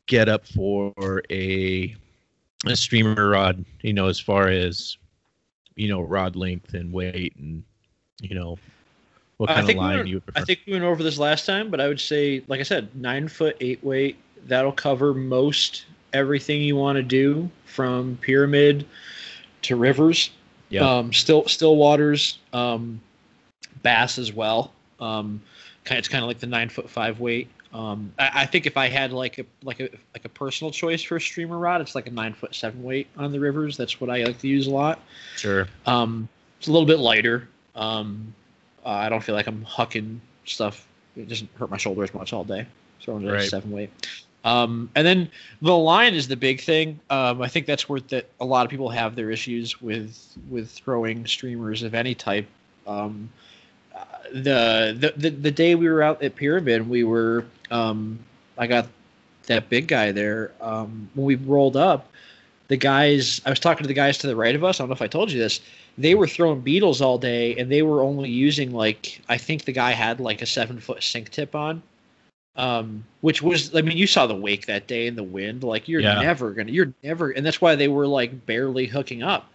[0.06, 1.94] get up for a
[2.66, 3.64] a streamer rod.
[3.82, 4.96] You know, as far as
[5.76, 7.62] you know rod length and weight and
[8.20, 8.58] you know
[9.38, 10.40] what kind of line we you prefer?
[10.40, 12.94] I think we went over this last time, but I would say, like I said,
[12.94, 14.16] nine foot eight weight.
[14.46, 18.86] That'll cover most everything you want to do from pyramid
[19.62, 20.30] to rivers.
[20.70, 20.98] Yeah.
[20.98, 23.00] Um, still, still waters, um,
[23.82, 24.72] bass as well.
[25.00, 25.40] Um,
[25.86, 27.48] it's kind of like the nine foot five weight.
[27.72, 31.02] Um, I, I, think if I had like a like a like a personal choice
[31.02, 33.76] for a streamer rod, it's like a nine foot seven weight on the rivers.
[33.76, 35.00] That's what I like to use a lot.
[35.36, 35.68] Sure.
[35.86, 36.28] Um,
[36.58, 37.48] it's a little bit lighter.
[37.74, 38.34] Um,
[38.84, 40.86] uh, I don't feel like I'm hucking stuff.
[41.16, 42.66] It doesn't hurt my shoulders much all day.
[43.00, 43.48] So I'm just right.
[43.48, 43.90] seven weight.
[44.44, 45.30] Um, and then
[45.60, 47.00] the line is the big thing.
[47.10, 50.70] Um, I think that's where that a lot of people have their issues with with
[50.70, 52.46] throwing streamers of any type.
[52.86, 53.30] Um,
[54.32, 58.18] the, the the day we were out at Pyramid, we were um,
[58.56, 58.86] I got
[59.46, 60.52] that big guy there.
[60.60, 62.10] Um, when we rolled up,
[62.68, 64.78] the guys I was talking to the guys to the right of us.
[64.78, 65.60] I don't know if I told you this.
[65.96, 69.72] They were throwing beetles all day, and they were only using like I think the
[69.72, 71.82] guy had like a seven foot sink tip on,
[72.58, 75.62] um, which was I mean you saw the wake that day in the wind.
[75.62, 76.20] Like you're yeah.
[76.20, 79.50] never gonna you're never, and that's why they were like barely hooking up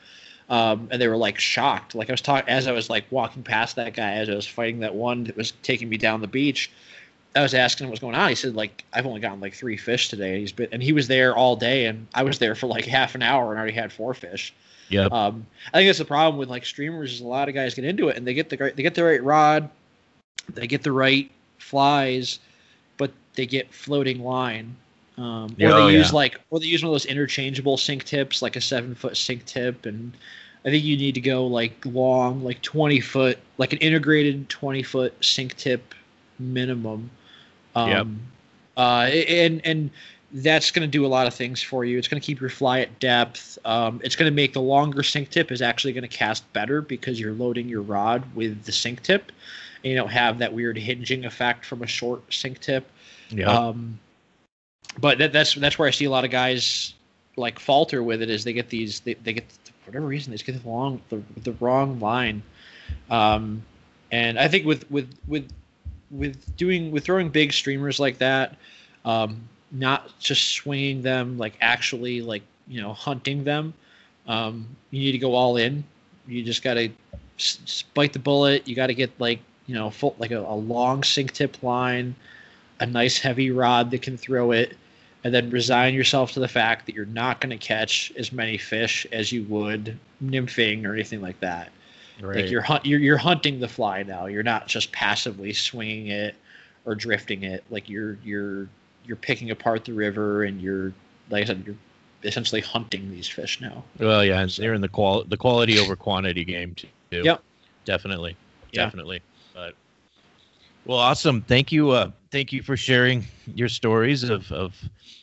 [0.49, 1.95] um, and they were like shocked.
[1.95, 4.47] Like I was talking as I was like walking past that guy as I was
[4.47, 6.72] fighting that one that was taking me down the beach.
[7.36, 8.30] I was asking him what's going on.
[8.30, 10.39] He said like I've only gotten like three fish today.
[10.39, 13.16] He's been and he was there all day, and I was there for like half
[13.16, 14.54] an hour and already had four fish.
[14.89, 15.06] Yeah.
[15.06, 17.86] Um, I think that's the problem with like streamers is a lot of guys get
[17.86, 19.70] into it and they get the they get the right rod,
[20.54, 22.39] they get the right flies,
[23.36, 24.75] they get floating line.
[25.17, 26.15] Um, or oh, they use yeah.
[26.15, 29.45] like, or they use one of those interchangeable sink tips, like a seven foot sink
[29.45, 30.11] tip, and
[30.65, 34.81] I think you need to go like long, like twenty foot, like an integrated twenty
[34.81, 35.93] foot sink tip
[36.39, 37.11] minimum.
[37.75, 38.07] Um, yep.
[38.77, 39.89] Uh, and and
[40.31, 41.99] that's going to do a lot of things for you.
[41.99, 43.59] It's going to keep your fly at depth.
[43.65, 46.81] Um, it's going to make the longer sink tip is actually going to cast better
[46.81, 49.31] because you're loading your rod with the sink tip,
[49.84, 52.89] and you don't have that weird hinging effect from a short sink tip.
[53.34, 53.51] Yeah.
[53.51, 53.99] Um,
[54.99, 56.93] but that, that's that's where I see a lot of guys
[57.36, 59.45] like falter with it is they get these they, they get
[59.81, 62.43] for whatever reason they just get the wrong the, the wrong line.
[63.09, 63.63] Um,
[64.11, 65.49] and I think with with with
[66.11, 68.55] with doing with throwing big streamers like that
[69.03, 73.73] um, not just swinging them like actually like you know hunting them
[74.27, 75.84] um, you need to go all in.
[76.27, 76.89] You just got to
[77.38, 78.67] s- bite the bullet.
[78.67, 82.15] You got to get like you know full like a, a long sink tip line
[82.84, 84.77] a nice heavy rod that can throw it
[85.23, 88.57] and then resign yourself to the fact that you're not going to catch as many
[88.57, 91.71] fish as you would nymphing or anything like that.
[92.21, 92.38] Right.
[92.38, 94.27] Like you're, hunt, you're you're hunting the fly now.
[94.27, 96.36] You're not just passively swinging it
[96.86, 97.63] or drifting it.
[97.69, 98.67] Like you're you're
[99.05, 100.93] you're picking apart the river and you're
[101.29, 101.75] like I said you're
[102.23, 103.84] essentially hunting these fish now.
[103.99, 106.88] Well, yeah, they're in the qual the quality over quantity game too.
[107.11, 107.41] Yep,
[107.86, 108.36] definitely,
[108.71, 108.86] yeah.
[108.86, 109.21] definitely.
[109.53, 109.73] But
[110.86, 111.41] Well, awesome.
[111.41, 111.91] Thank you.
[111.91, 113.25] Uh, thank you for sharing
[113.55, 114.75] your stories of, of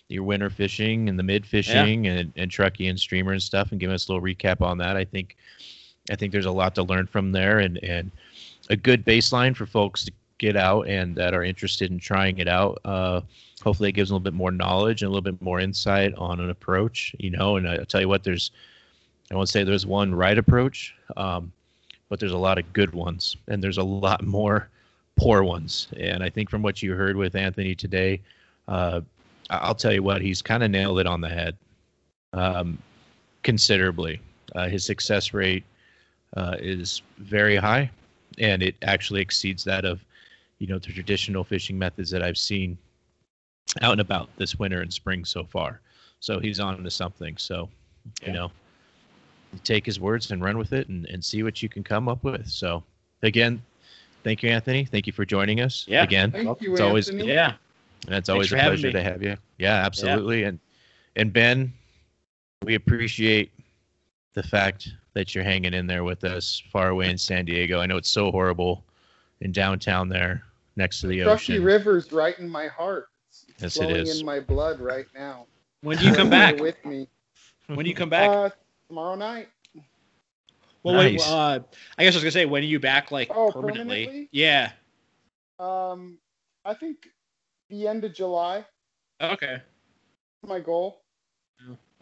[0.08, 2.12] your winter fishing and the mid fishing yeah.
[2.12, 4.96] and, and truckee and streamer and stuff and giving us a little recap on that.
[4.96, 5.36] I think
[6.10, 8.10] I think there's a lot to learn from there and, and
[8.70, 12.48] a good baseline for folks to get out and that are interested in trying it
[12.48, 12.80] out.
[12.84, 13.20] Uh,
[13.62, 16.40] hopefully it gives a little bit more knowledge and a little bit more insight on
[16.40, 18.50] an approach, you know, and I'll tell you what, there's,
[19.30, 21.52] I won't say there's one right approach, um,
[22.08, 24.70] but there's a lot of good ones and there's a lot more
[25.20, 25.88] poor ones.
[25.98, 28.22] And I think from what you heard with Anthony today,
[28.68, 29.02] uh,
[29.50, 31.58] I'll tell you what, he's kind of nailed it on the head
[32.32, 32.78] um,
[33.42, 34.18] considerably.
[34.54, 35.62] Uh, his success rate
[36.38, 37.90] uh, is very high,
[38.38, 40.02] and it actually exceeds that of,
[40.58, 42.78] you know, the traditional fishing methods that I've seen
[43.82, 45.82] out and about this winter and spring so far.
[46.20, 47.36] So he's on to something.
[47.36, 47.68] So,
[48.22, 48.28] yeah.
[48.28, 48.52] you know,
[49.64, 52.24] take his words and run with it and, and see what you can come up
[52.24, 52.48] with.
[52.48, 52.82] So,
[53.22, 53.62] again,
[54.24, 54.84] thank you, Anthony.
[54.84, 55.84] Thank you for joining us.
[55.88, 56.02] Yeah.
[56.02, 56.88] Again, thank you, it's Anthony.
[56.88, 57.54] always yeah.
[58.06, 59.36] And it's always a pleasure to have you.
[59.58, 60.42] Yeah, absolutely.
[60.42, 60.48] Yeah.
[60.48, 60.58] And
[61.16, 61.72] and Ben,
[62.62, 63.52] we appreciate
[64.34, 67.80] the fact that you're hanging in there with us far away in San Diego.
[67.80, 68.84] I know it's so horrible
[69.40, 70.44] in downtown there
[70.76, 71.26] next to the, ocean.
[71.26, 71.64] the ocean.
[71.64, 73.08] River's right in my heart.
[73.28, 74.20] It's yes, flowing it is.
[74.20, 75.46] in my blood right now.
[75.82, 76.58] When do you come back?
[76.58, 77.08] with me.
[77.66, 78.30] When do you come back?
[78.30, 78.50] Uh,
[78.88, 79.48] tomorrow night.
[80.82, 81.20] Well, nice.
[81.20, 81.60] wait, uh,
[81.98, 84.06] I guess I was gonna say, when are you back, like oh, permanently?
[84.06, 84.28] permanently?
[84.32, 84.72] Yeah.
[85.58, 86.18] Um,
[86.64, 87.08] I think
[87.68, 88.64] the end of July.
[89.20, 89.60] Okay.
[90.46, 91.02] My goal.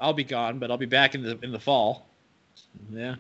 [0.01, 2.07] I'll be gone, but I'll be back in the in the fall.
[2.91, 3.17] Yeah.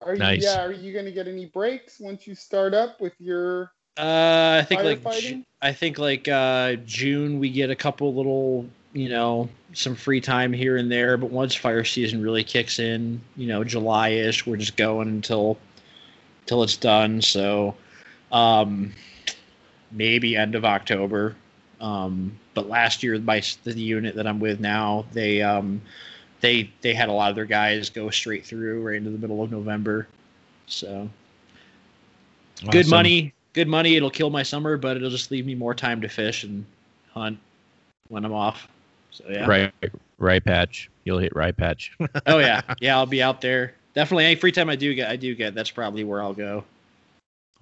[0.00, 0.42] Are you, nice.
[0.42, 0.64] Yeah.
[0.64, 3.72] Are you gonna get any breaks once you start up with your?
[3.98, 9.08] Uh, I think like I think like uh, June we get a couple little you
[9.08, 13.46] know some free time here and there, but once fire season really kicks in, you
[13.46, 15.58] know July ish, we're just going until
[16.42, 17.22] until it's done.
[17.22, 17.74] So
[18.30, 18.92] um,
[19.90, 21.36] maybe end of October.
[21.80, 25.80] Um, but last year, by the unit that I'm with now, they um,
[26.40, 29.42] they they had a lot of their guys go straight through right into the middle
[29.42, 30.06] of November.
[30.66, 31.08] So
[32.56, 32.70] awesome.
[32.70, 33.96] good money, good money.
[33.96, 36.64] It'll kill my summer, but it'll just leave me more time to fish and
[37.12, 37.38] hunt
[38.08, 38.68] when I'm off.
[39.12, 39.46] So yeah.
[39.46, 39.72] Right,
[40.18, 40.90] right patch.
[41.04, 41.92] You'll hit right patch.
[42.26, 42.96] oh yeah, yeah.
[42.96, 43.74] I'll be out there.
[43.94, 44.24] Definitely.
[44.24, 45.54] Any free time I do get, I do get.
[45.54, 46.64] That's probably where I'll go.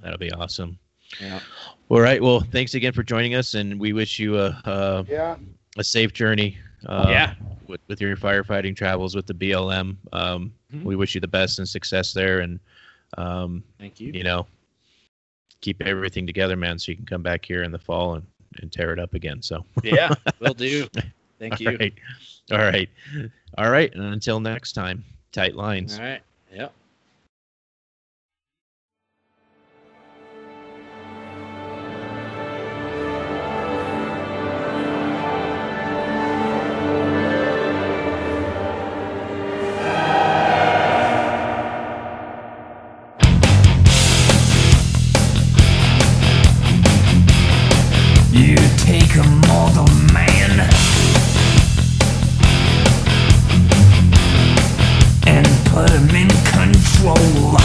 [0.01, 0.79] That'll be awesome.
[1.21, 1.41] Yeah.
[1.89, 2.23] All right.
[2.23, 5.37] Well, thanks again for joining us, and we wish you a a, yeah.
[5.77, 6.57] a safe journey.
[6.87, 7.35] Uh, yeah.
[7.67, 10.85] With, with your firefighting travels with the BLM, um, mm-hmm.
[10.85, 12.59] we wish you the best and success there, and
[13.17, 14.13] um, thank you.
[14.13, 14.47] You know,
[15.61, 18.27] keep everything together, man, so you can come back here in the fall and,
[18.61, 19.41] and tear it up again.
[19.43, 20.89] So yeah, we'll do.
[21.41, 21.71] Thank you.
[21.71, 21.93] All right.
[22.53, 22.89] All right.
[23.59, 23.93] All right.
[23.95, 25.99] And until next time, tight lines.
[25.99, 26.21] All right.
[26.53, 26.73] Yep.
[57.03, 57.60] Watch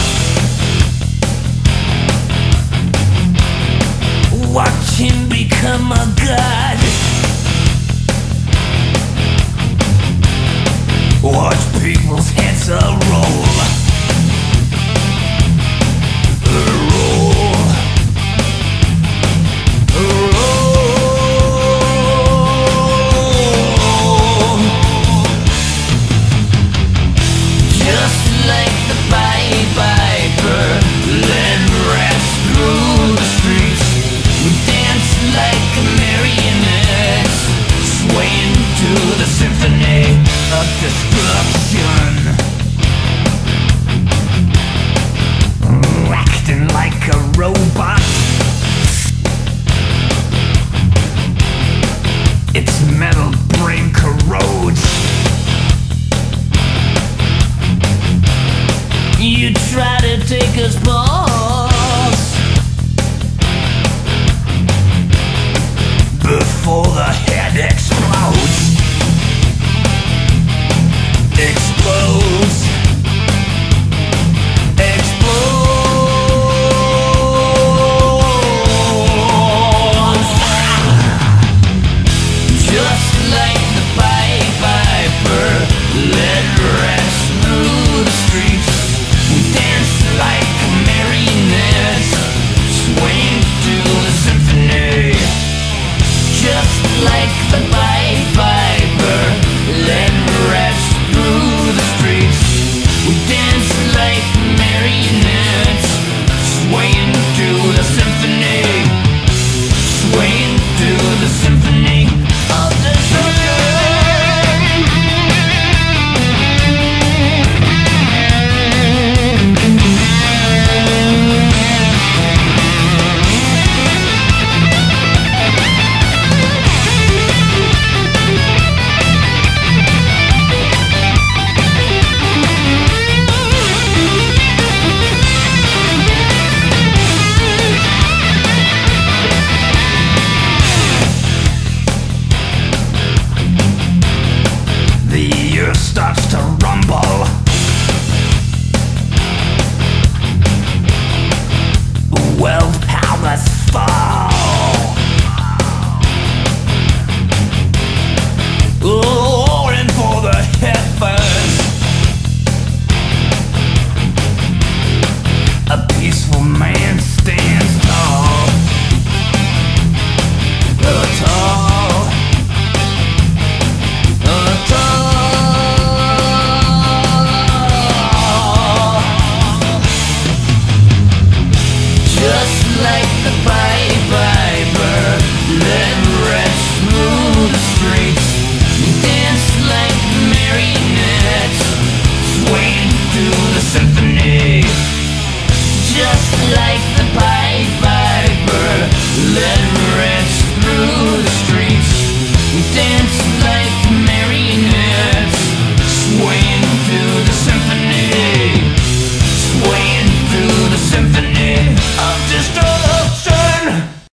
[107.36, 108.05] do the.